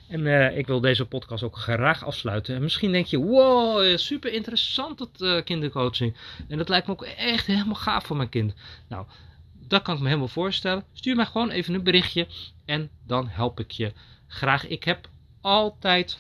En 0.08 0.26
uh, 0.26 0.58
ik 0.58 0.68
wil 0.68 0.82
deze 0.82 1.06
podcast 1.06 1.44
ook 1.44 1.58
graag 1.58 2.06
afsluiten. 2.06 2.56
En 2.56 2.62
misschien 2.62 2.92
denk 2.92 3.06
je, 3.06 3.18
wow, 3.18 3.98
super 3.98 4.34
interessant 4.34 4.98
dat 4.98 5.10
uh, 5.18 5.44
kindercoaching. 5.44 6.16
En 6.48 6.58
dat 6.58 6.70
lijkt 6.70 6.88
me 6.88 6.94
ook 6.94 7.04
echt 7.04 7.46
helemaal 7.46 7.76
gaaf 7.76 8.06
voor 8.06 8.18
mijn 8.18 8.30
kind. 8.30 8.54
Nou, 8.88 9.06
dat 9.68 9.82
kan 9.82 9.94
ik 9.96 10.02
me 10.02 10.08
helemaal 10.08 10.28
voorstellen. 10.28 10.84
Stuur 10.94 11.16
mij 11.16 11.26
gewoon 11.26 11.50
even 11.50 11.74
een 11.74 11.84
berichtje 11.84 12.28
en 12.66 12.90
dan 13.06 13.28
help 13.28 13.60
ik 13.60 13.72
je 13.72 13.94
graag. 14.28 14.68
Ik 14.68 14.84
heb 14.84 15.10
altijd 15.42 16.20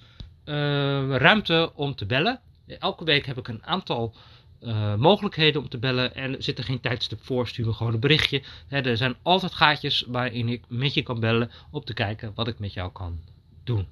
ruimte 1.17 1.71
om 1.75 1.95
te 1.95 2.05
bellen. 2.05 2.39
Elke 2.67 3.03
week 3.03 3.25
heb 3.25 3.37
ik 3.37 3.47
een 3.47 3.65
aantal 3.65 4.15
uh, 4.61 4.95
mogelijkheden 4.95 5.61
om 5.61 5.69
te 5.69 5.77
bellen 5.77 6.15
en 6.15 6.43
zit 6.43 6.57
er 6.57 6.63
geen 6.63 6.79
tijdstip 6.79 7.23
voor, 7.23 7.47
stuur 7.47 7.65
me 7.65 7.73
gewoon 7.73 7.93
een 7.93 7.99
berichtje. 7.99 8.41
er 8.69 8.97
zijn 8.97 9.15
altijd 9.21 9.53
gaatjes 9.53 10.05
waarin 10.07 10.49
ik 10.49 10.63
met 10.67 10.93
je 10.93 11.03
kan 11.03 11.19
bellen 11.19 11.51
om 11.71 11.83
te 11.83 11.93
kijken 11.93 12.31
wat 12.35 12.47
ik 12.47 12.59
met 12.59 12.73
jou 12.73 12.91
kan 12.91 13.19
doen. 13.63 13.87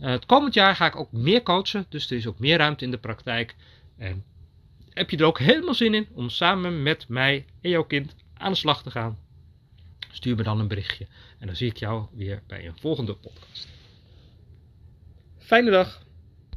Uh, 0.00 0.08
het 0.08 0.26
komend 0.26 0.54
jaar 0.54 0.76
ga 0.76 0.86
ik 0.86 0.96
ook 0.96 1.12
meer 1.12 1.42
coachen, 1.42 1.86
dus 1.88 2.10
er 2.10 2.16
is 2.16 2.26
ook 2.26 2.38
meer 2.38 2.58
ruimte 2.58 2.84
in 2.84 2.90
de 2.90 2.98
praktijk. 2.98 3.56
En 3.96 4.24
heb 4.90 5.10
je 5.10 5.16
er 5.16 5.24
ook 5.24 5.38
helemaal 5.38 5.74
zin 5.74 5.94
in 5.94 6.08
om 6.12 6.28
samen 6.28 6.82
met 6.82 7.08
mij 7.08 7.46
en 7.60 7.70
jouw 7.70 7.84
kind 7.84 8.14
aan 8.34 8.52
de 8.52 8.58
slag 8.58 8.82
te 8.82 8.90
gaan? 8.90 9.18
Stuur 10.10 10.36
me 10.36 10.42
dan 10.42 10.60
een 10.60 10.68
berichtje 10.68 11.06
en 11.38 11.46
dan 11.46 11.56
zie 11.56 11.68
ik 11.68 11.76
jou 11.76 12.06
weer 12.12 12.42
bij 12.46 12.66
een 12.66 12.78
volgende 12.80 13.14
podcast. 13.14 13.68
Fijne 15.52 15.70
dag! 15.70 15.88